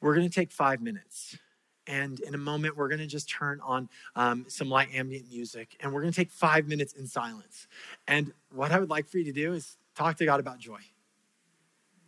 We're 0.00 0.14
going 0.14 0.28
to 0.28 0.34
take 0.34 0.50
five 0.50 0.80
minutes. 0.80 1.38
And 1.86 2.20
in 2.20 2.34
a 2.34 2.38
moment, 2.38 2.76
we're 2.76 2.88
going 2.88 3.00
to 3.00 3.06
just 3.06 3.28
turn 3.28 3.60
on 3.62 3.88
um, 4.14 4.44
some 4.48 4.68
light 4.68 4.88
ambient 4.94 5.28
music 5.28 5.76
and 5.80 5.92
we're 5.92 6.00
going 6.00 6.12
to 6.12 6.16
take 6.16 6.30
five 6.30 6.68
minutes 6.68 6.92
in 6.92 7.06
silence. 7.06 7.66
And 8.06 8.32
what 8.52 8.70
I 8.70 8.78
would 8.78 8.90
like 8.90 9.08
for 9.08 9.18
you 9.18 9.24
to 9.24 9.32
do 9.32 9.52
is 9.52 9.76
talk 9.96 10.16
to 10.18 10.24
God 10.24 10.38
about 10.38 10.58
joy. 10.58 10.78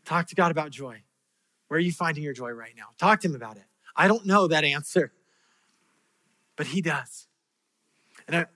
Talk 0.04 0.28
to 0.28 0.34
God 0.34 0.50
about 0.50 0.70
joy. 0.70 1.02
Where 1.68 1.78
are 1.78 1.80
you 1.80 1.92
finding 1.92 2.22
your 2.22 2.34
joy 2.34 2.50
right 2.50 2.74
now? 2.76 2.88
Talk 2.98 3.20
to 3.20 3.28
Him 3.28 3.34
about 3.34 3.56
it. 3.56 3.64
I 3.96 4.06
don't 4.06 4.26
know 4.26 4.46
that 4.46 4.64
answer, 4.64 5.12
but 6.56 6.66
He 6.66 6.80
does. 6.80 7.26
And 8.28 8.36
I, 8.36 8.46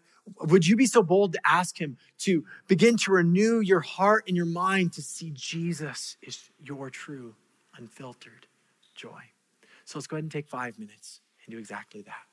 would 0.40 0.66
you 0.66 0.76
be 0.76 0.86
so 0.86 1.02
bold 1.02 1.32
to 1.32 1.40
ask 1.44 1.80
him 1.80 1.96
to 2.18 2.44
begin 2.66 2.96
to 2.98 3.12
renew 3.12 3.60
your 3.60 3.80
heart 3.80 4.24
and 4.26 4.36
your 4.36 4.46
mind 4.46 4.92
to 4.94 5.02
see 5.02 5.30
Jesus 5.34 6.16
is 6.22 6.50
your 6.62 6.90
true, 6.90 7.34
unfiltered 7.76 8.46
joy? 8.94 9.22
So 9.84 9.98
let's 9.98 10.06
go 10.06 10.16
ahead 10.16 10.24
and 10.24 10.32
take 10.32 10.48
five 10.48 10.78
minutes 10.78 11.20
and 11.44 11.52
do 11.52 11.58
exactly 11.58 12.02
that. 12.02 12.27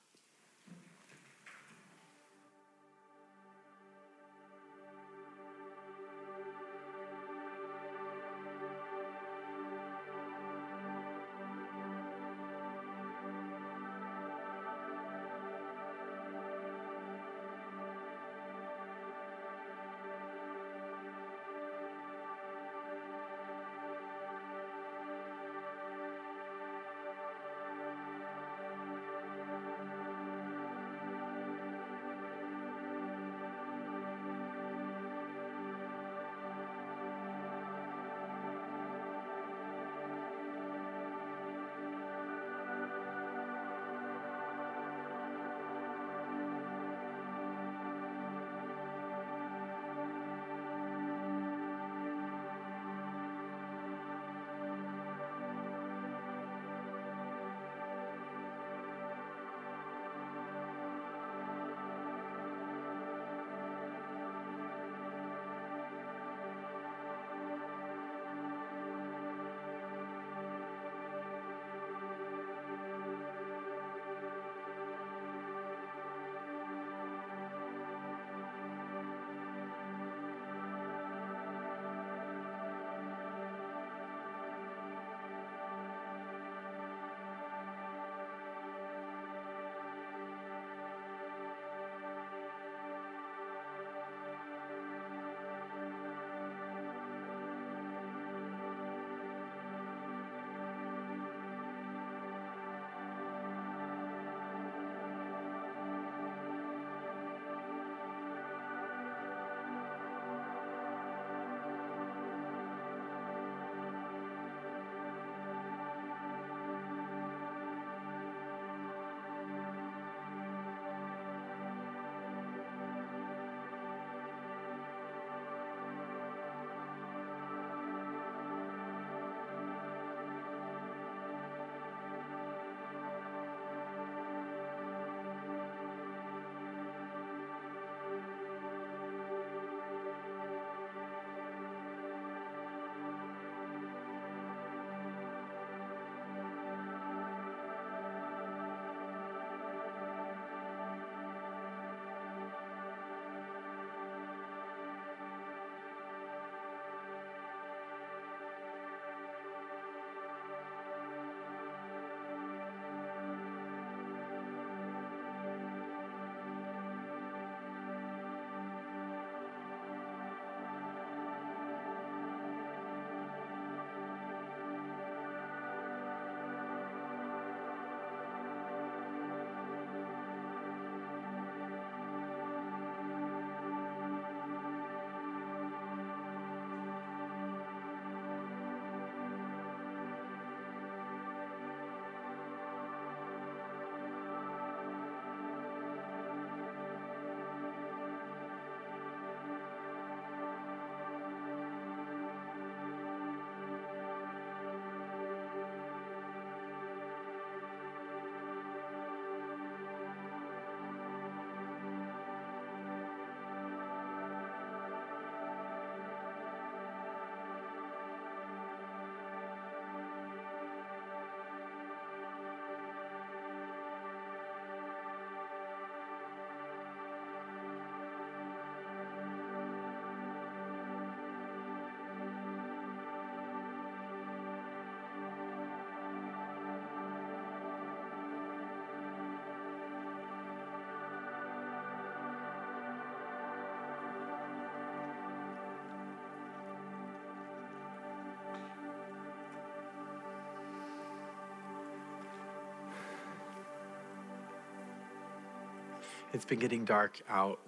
It's 256.35 256.45
been 256.45 256.59
getting 256.59 256.83
dark 256.83 257.21
out 257.29 257.59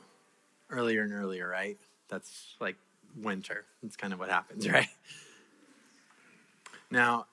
earlier 0.69 1.01
and 1.01 1.13
earlier, 1.13 1.47
right? 1.47 1.77
That's 2.09 2.55
like 2.59 2.75
winter. 3.15 3.65
That's 3.81 3.95
kind 3.95 4.11
of 4.11 4.19
what 4.19 4.29
happens, 4.29 4.69
right? 4.69 4.89
Now, 6.91 7.26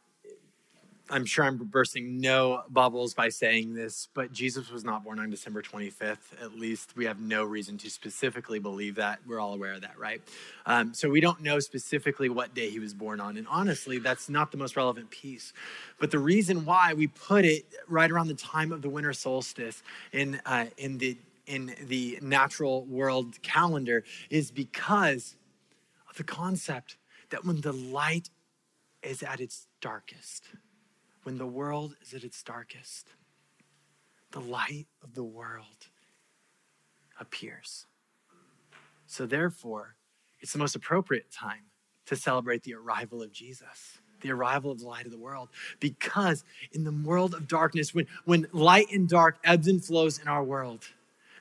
I'm 1.15 1.25
sure 1.25 1.45
I'm 1.45 1.59
bursting 1.59 2.21
no 2.21 2.65
bubbles 2.69 3.15
by 3.15 3.29
saying 3.29 3.73
this, 3.73 4.09
but 4.15 4.33
Jesus 4.33 4.69
was 4.69 4.83
not 4.83 5.05
born 5.05 5.21
on 5.21 5.31
December 5.31 5.63
25th. 5.63 6.43
At 6.43 6.59
least 6.59 6.97
we 6.97 7.05
have 7.05 7.21
no 7.21 7.45
reason 7.45 7.79
to 7.79 7.89
specifically 7.89 8.59
believe 8.59 8.97
that. 8.97 9.21
We're 9.25 9.39
all 9.39 9.55
aware 9.55 9.75
of 9.75 9.83
that, 9.83 9.97
right? 9.97 10.21
Um, 10.67 10.93
so 10.93 11.09
we 11.09 11.21
don't 11.21 11.41
know 11.41 11.61
specifically 11.61 12.29
what 12.31 12.53
day 12.53 12.69
he 12.69 12.81
was 12.81 12.93
born 12.93 13.21
on. 13.21 13.37
And 13.37 13.47
honestly, 13.49 14.01
that's 14.01 14.29
not 14.29 14.51
the 14.51 14.57
most 14.57 14.75
relevant 14.75 15.09
piece. 15.11 15.53
But 16.01 16.11
the 16.11 16.19
reason 16.19 16.65
why 16.65 16.95
we 16.95 17.07
put 17.07 17.45
it 17.45 17.65
right 17.87 18.11
around 18.11 18.27
the 18.27 18.35
time 18.35 18.73
of 18.73 18.83
the 18.83 18.89
winter 18.89 19.13
solstice 19.13 19.85
in, 20.11 20.41
uh, 20.45 20.67
in, 20.79 20.99
the, 20.99 21.17
in 21.47 21.77
the 21.87 22.19
natural 22.23 22.87
world 22.87 23.41
calendar 23.41 24.03
is 24.31 24.51
because 24.51 25.37
of 26.11 26.17
the 26.17 26.25
concept 26.25 26.97
that 27.31 27.45
when 27.45 27.61
the 27.61 27.73
light 27.73 28.31
is 29.05 29.23
at 29.23 29.39
its 29.39 29.69
darkest, 29.81 30.49
when 31.25 31.39
the 31.39 31.47
world 31.47 31.97
is 32.01 32.15
at 32.15 32.23
its 32.23 32.43
darkest, 32.43 33.09
the 34.31 34.41
light 34.41 34.87
of 35.03 35.15
the 35.15 35.25
world 35.25 35.89
appears. 37.19 37.87
So, 39.07 39.27
therefore, 39.27 39.97
it's 40.41 40.53
the 40.53 40.59
most 40.59 40.77
appropriate 40.77 41.31
time 41.33 41.65
to 42.07 42.17
celebrate 42.17 42.63
the 42.63 42.75
arrival 42.75 43.23
of 43.23 43.33
Jesus, 43.33 43.99
the 44.21 44.31
arrival 44.31 44.71
of 44.71 44.81
the 44.81 44.87
light 44.87 45.07
of 45.07 45.13
the 45.13 45.19
world. 45.19 45.49
Because 45.81 46.45
in 46.73 46.85
the 46.85 46.93
world 46.93 47.35
of 47.35 47.49
darkness, 47.49 47.95
when, 47.95 48.07
when 48.25 48.47
light 48.53 48.91
and 48.93 49.09
dark 49.09 49.39
ebbs 49.45 49.69
and 49.69 49.83
flows 49.83 50.19
in 50.19 50.29
our 50.29 50.45
world, 50.45 50.85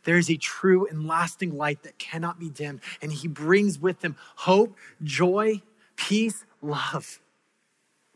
there 0.05 0.17
is 0.17 0.29
a 0.29 0.37
true 0.37 0.87
and 0.87 1.07
lasting 1.07 1.55
light 1.57 1.83
that 1.83 1.97
cannot 1.97 2.39
be 2.39 2.49
dimmed. 2.49 2.81
And 3.01 3.11
he 3.11 3.27
brings 3.27 3.79
with 3.79 4.03
him 4.03 4.15
hope, 4.35 4.77
joy, 5.03 5.61
peace, 5.95 6.45
love 6.61 7.19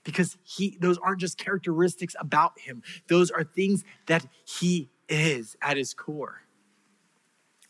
because 0.07 0.37
he 0.43 0.77
those 0.79 0.97
aren't 0.99 1.19
just 1.19 1.37
characteristics 1.37 2.15
about 2.17 2.57
him. 2.57 2.81
Those 3.09 3.29
are 3.29 3.43
things 3.43 3.83
that 4.05 4.25
he 4.45 4.89
is 5.09 5.57
at 5.61 5.75
his 5.75 5.93
core. 5.93 6.43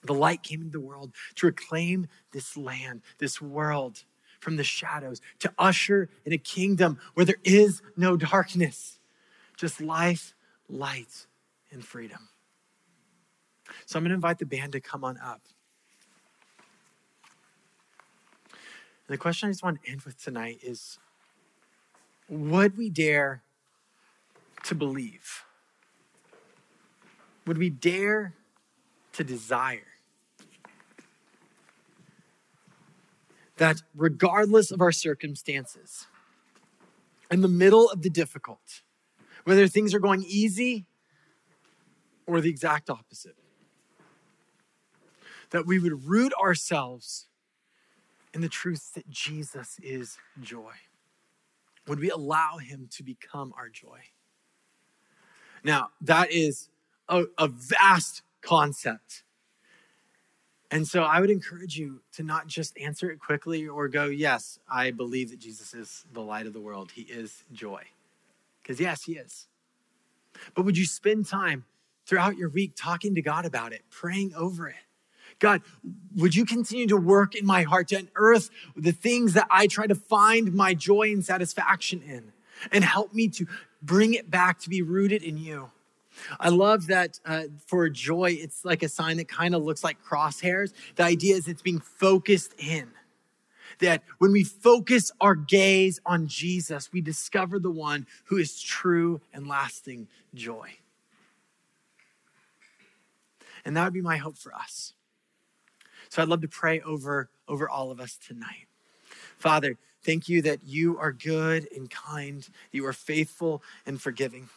The 0.03 0.13
light 0.13 0.43
came 0.43 0.61
into 0.61 0.77
the 0.77 0.85
world 0.85 1.13
to 1.38 1.47
reclaim 1.47 2.05
this 2.31 2.55
land 2.55 3.01
this 3.17 3.41
world 3.41 4.03
from 4.39 4.55
the 4.55 4.63
shadows 4.63 5.19
to 5.39 5.51
usher 5.57 6.09
in 6.25 6.31
a 6.31 6.38
kingdom 6.38 6.99
where 7.15 7.25
there 7.25 7.41
is 7.43 7.81
no 7.97 8.15
darkness 8.15 8.99
just 9.57 9.81
life 9.81 10.35
light 10.69 11.25
and 11.71 11.83
freedom. 11.83 12.29
So 13.88 13.97
i'm 13.97 14.03
going 14.03 14.09
to 14.09 14.15
invite 14.15 14.38
the 14.38 14.45
band 14.45 14.73
to 14.73 14.79
come 14.79 15.03
on 15.03 15.17
up. 15.17 15.41
The 19.07 19.17
question 19.17 19.49
i 19.49 19.51
just 19.51 19.63
want 19.63 19.81
to 19.81 19.91
end 19.91 20.03
with 20.03 20.21
tonight 20.23 20.59
is 20.61 20.99
would 22.30 22.78
we 22.78 22.89
dare 22.89 23.43
to 24.63 24.75
believe? 24.75 25.43
Would 27.45 27.57
we 27.57 27.69
dare 27.69 28.34
to 29.13 29.23
desire 29.23 29.88
that 33.57 33.82
regardless 33.95 34.71
of 34.71 34.82
our 34.82 34.91
circumstances, 34.91 36.07
in 37.32 37.41
the 37.41 37.47
middle 37.47 37.89
of 37.89 38.01
the 38.01 38.09
difficult, 38.09 38.82
whether 39.43 39.67
things 39.67 39.93
are 39.93 39.99
going 39.99 40.23
easy 40.28 40.86
or 42.25 42.41
the 42.41 42.49
exact 42.49 42.89
opposite, 42.89 43.36
that 45.49 45.65
we 45.65 45.80
would 45.80 46.05
root 46.05 46.34
ourselves 46.41 47.28
in 48.34 48.41
the 48.41 48.49
truth 48.49 48.93
that 48.93 49.09
Jesus 49.09 49.80
is 49.82 50.17
joy? 50.41 50.73
Would 51.88 51.99
we 51.99 52.09
allow 52.09 52.57
him 52.57 52.89
to 52.91 53.03
become 53.03 53.53
our 53.57 53.69
joy? 53.69 53.99
Now, 55.63 55.89
that 56.01 56.31
is 56.31 56.69
a, 57.09 57.25
a 57.38 57.47
vast 57.47 58.21
concept. 58.41 59.23
And 60.69 60.85
so 60.85 61.03
I 61.03 61.21
would 61.21 61.29
encourage 61.29 61.77
you 61.77 62.01
to 62.13 62.23
not 62.23 62.47
just 62.47 62.77
answer 62.77 63.09
it 63.09 63.19
quickly 63.19 63.67
or 63.67 63.88
go, 63.88 64.05
Yes, 64.05 64.59
I 64.69 64.91
believe 64.91 65.29
that 65.31 65.39
Jesus 65.39 65.73
is 65.73 66.05
the 66.11 66.21
light 66.21 66.45
of 66.45 66.53
the 66.53 66.59
world. 66.59 66.91
He 66.91 67.03
is 67.03 67.43
joy. 67.53 67.83
Because, 68.61 68.79
yes, 68.79 69.03
He 69.03 69.13
is. 69.13 69.47
But 70.53 70.65
would 70.65 70.77
you 70.77 70.85
spend 70.85 71.25
time 71.25 71.65
throughout 72.05 72.38
your 72.38 72.49
week 72.49 72.73
talking 72.75 73.15
to 73.15 73.21
God 73.21 73.45
about 73.45 73.71
it, 73.71 73.83
praying 73.89 74.33
over 74.35 74.67
it? 74.67 74.75
God, 75.39 75.61
would 76.15 76.35
you 76.35 76.45
continue 76.45 76.88
to 76.88 76.97
work 76.97 77.35
in 77.35 77.45
my 77.45 77.63
heart 77.63 77.89
to 77.89 77.97
unearth 77.97 78.49
the 78.75 78.91
things 78.91 79.33
that 79.33 79.47
I 79.51 79.67
try 79.67 79.85
to 79.88 79.95
find 79.95 80.53
my 80.53 80.73
joy 80.73 81.11
and 81.11 81.23
satisfaction 81.23 82.01
in 82.01 82.31
and 82.71 82.83
help 82.83 83.13
me 83.13 83.27
to 83.29 83.45
bring 83.81 84.13
it 84.13 84.31
back 84.31 84.59
to 84.61 84.69
be 84.69 84.81
rooted 84.81 85.21
in 85.21 85.38
you? 85.38 85.71
I 86.39 86.49
love 86.49 86.88
that 86.88 87.19
uh, 87.25 87.43
for 87.67 87.88
joy, 87.89 88.38
it's 88.39 88.65
like 88.65 88.81
a 88.81 88.89
sign 88.89 89.17
that 89.17 89.27
kind 89.27 89.53
of 89.53 89.63
looks 89.63 89.83
like 89.83 90.03
crosshairs. 90.03 90.73
The 90.95 91.03
idea 91.03 91.35
is 91.35 91.47
it's 91.47 91.61
being 91.61 91.79
focused 91.79 92.53
in. 92.57 92.91
That 93.79 94.01
when 94.17 94.31
we 94.31 94.43
focus 94.43 95.11
our 95.21 95.35
gaze 95.35 95.99
on 96.03 96.27
Jesus, 96.27 96.91
we 96.91 97.01
discover 97.01 97.59
the 97.59 97.69
one 97.69 98.07
who 98.25 98.38
is 98.38 98.59
true 98.59 99.21
and 99.31 99.47
lasting 99.47 100.07
joy. 100.33 100.77
And 103.63 103.77
that 103.77 103.83
would 103.83 103.93
be 103.93 104.01
my 104.01 104.17
hope 104.17 104.38
for 104.38 104.55
us. 104.55 104.93
So 106.09 106.21
I'd 106.21 106.29
love 106.29 106.41
to 106.41 106.47
pray 106.47 106.81
over, 106.81 107.29
over 107.47 107.69
all 107.69 107.91
of 107.91 107.99
us 107.99 108.17
tonight. 108.17 108.67
Father, 109.37 109.77
thank 110.03 110.29
you 110.29 110.41
that 110.43 110.63
you 110.63 110.97
are 110.97 111.11
good 111.11 111.67
and 111.75 111.89
kind, 111.89 112.47
you 112.71 112.85
are 112.85 112.93
faithful 112.93 113.61
and 113.85 114.01
forgiving. 114.01 114.49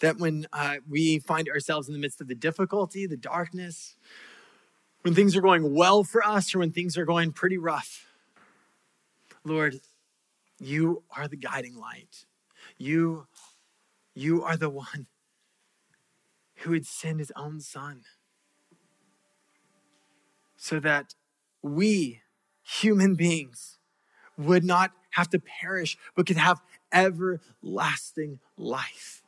That 0.00 0.18
when 0.18 0.46
uh, 0.52 0.76
we 0.88 1.18
find 1.20 1.48
ourselves 1.48 1.88
in 1.88 1.94
the 1.94 2.00
midst 2.00 2.20
of 2.20 2.28
the 2.28 2.34
difficulty, 2.34 3.06
the 3.06 3.16
darkness, 3.16 3.96
when 5.02 5.14
things 5.14 5.36
are 5.36 5.40
going 5.40 5.74
well 5.74 6.04
for 6.04 6.26
us 6.26 6.54
or 6.54 6.58
when 6.58 6.72
things 6.72 6.98
are 6.98 7.04
going 7.04 7.32
pretty 7.32 7.58
rough, 7.58 8.06
Lord, 9.44 9.80
you 10.58 11.02
are 11.16 11.28
the 11.28 11.36
guiding 11.36 11.76
light. 11.76 12.26
You, 12.76 13.26
you 14.14 14.42
are 14.42 14.56
the 14.56 14.70
one 14.70 15.06
who 16.56 16.70
would 16.70 16.86
send 16.86 17.20
his 17.20 17.32
own 17.36 17.60
son 17.60 18.02
so 20.58 20.78
that 20.80 21.14
we, 21.62 22.20
human 22.62 23.14
beings, 23.14 23.78
would 24.36 24.64
not 24.64 24.92
have 25.12 25.30
to 25.30 25.38
perish, 25.38 25.96
but 26.14 26.26
could 26.26 26.36
have 26.36 26.60
everlasting 26.92 28.38
life. 28.58 29.22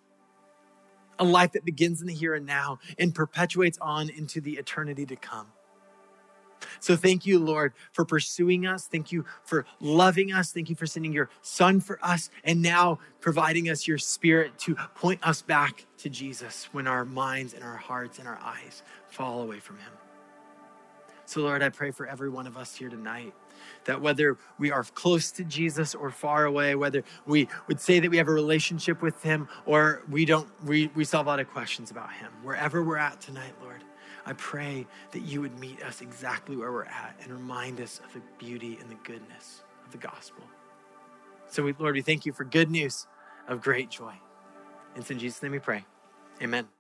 A 1.19 1.25
life 1.25 1.53
that 1.53 1.65
begins 1.65 2.01
in 2.01 2.07
the 2.07 2.15
here 2.15 2.35
and 2.35 2.47
now 2.47 2.79
and 2.99 3.15
perpetuates 3.15 3.79
on 3.81 4.11
into 4.11 4.41
the 4.41 4.53
eternity 4.53 5.07
to 5.07 5.17
come. 5.17 5.47
So 6.79 6.97
thank 6.97 7.27
you, 7.27 7.39
Lord, 7.39 7.73
for 7.93 8.05
pursuing 8.05 8.67
us. 8.67 8.87
Thank 8.87 9.13
you 9.13 9.25
for 9.45 9.67
loving 9.81 10.33
us. 10.33 10.53
Thank 10.53 10.71
you 10.71 10.77
for 10.77 10.87
sending 10.87 11.13
your 11.13 11.29
son 11.43 11.81
for 11.81 11.99
us 12.03 12.31
and 12.45 12.63
now 12.63 12.99
providing 13.21 13.69
us 13.69 13.87
your 13.87 13.99
spirit 13.99 14.59
to 14.61 14.75
point 14.95 15.27
us 15.27 15.43
back 15.43 15.87
to 15.99 16.09
Jesus 16.09 16.69
when 16.73 16.87
our 16.87 17.05
minds 17.05 17.55
and 17.55 17.65
our 17.65 17.77
hearts 17.77 18.19
and 18.19 18.29
our 18.29 18.39
eyes 18.43 18.83
fall 19.09 19.43
away 19.43 19.59
from 19.59 19.79
him. 19.79 19.91
So, 21.31 21.43
Lord, 21.43 21.63
I 21.63 21.69
pray 21.69 21.93
for 21.93 22.09
every 22.09 22.29
one 22.29 22.49
of 22.49 22.57
us 22.57 22.75
here 22.75 22.89
tonight 22.89 23.33
that 23.85 24.01
whether 24.01 24.37
we 24.59 24.73
are 24.73 24.83
close 24.83 25.31
to 25.31 25.45
Jesus 25.45 25.95
or 25.95 26.11
far 26.11 26.45
away, 26.45 26.75
whether 26.75 27.05
we 27.25 27.47
would 27.69 27.81
say 27.81 28.01
that 28.01 28.11
we 28.11 28.17
have 28.17 28.27
a 28.27 28.33
relationship 28.33 29.01
with 29.01 29.23
him 29.23 29.47
or 29.65 30.03
we 30.11 30.25
don't, 30.25 30.49
we, 30.65 30.89
we 30.97 31.05
have 31.05 31.15
a 31.15 31.29
lot 31.29 31.39
of 31.39 31.49
questions 31.49 31.93
about 31.93 32.13
him. 32.13 32.33
Wherever 32.43 32.83
we're 32.83 32.97
at 32.97 33.21
tonight, 33.21 33.53
Lord, 33.63 33.85
I 34.27 34.33
pray 34.33 34.89
that 35.13 35.21
you 35.21 35.41
would 35.41 35.57
meet 35.61 35.81
us 35.85 36.01
exactly 36.01 36.57
where 36.57 36.73
we're 36.73 36.87
at 36.87 37.15
and 37.23 37.33
remind 37.33 37.81
us 37.81 38.01
of 38.05 38.13
the 38.13 38.23
beauty 38.45 38.77
and 38.81 38.91
the 38.91 38.99
goodness 39.05 39.63
of 39.87 39.93
the 39.93 39.99
gospel. 39.99 40.43
So, 41.47 41.63
we, 41.63 41.77
Lord, 41.79 41.95
we 41.95 42.03
thank 42.03 42.27
you 42.27 42.33
for 42.33 42.43
good 42.43 42.73
news 42.73 43.07
of 43.47 43.63
great 43.63 43.89
joy. 43.89 44.15
And 44.97 45.09
in 45.09 45.21
Jesus' 45.21 45.41
name 45.45 45.53
we 45.53 45.61
pray. 45.61 45.85
Amen. 46.43 46.80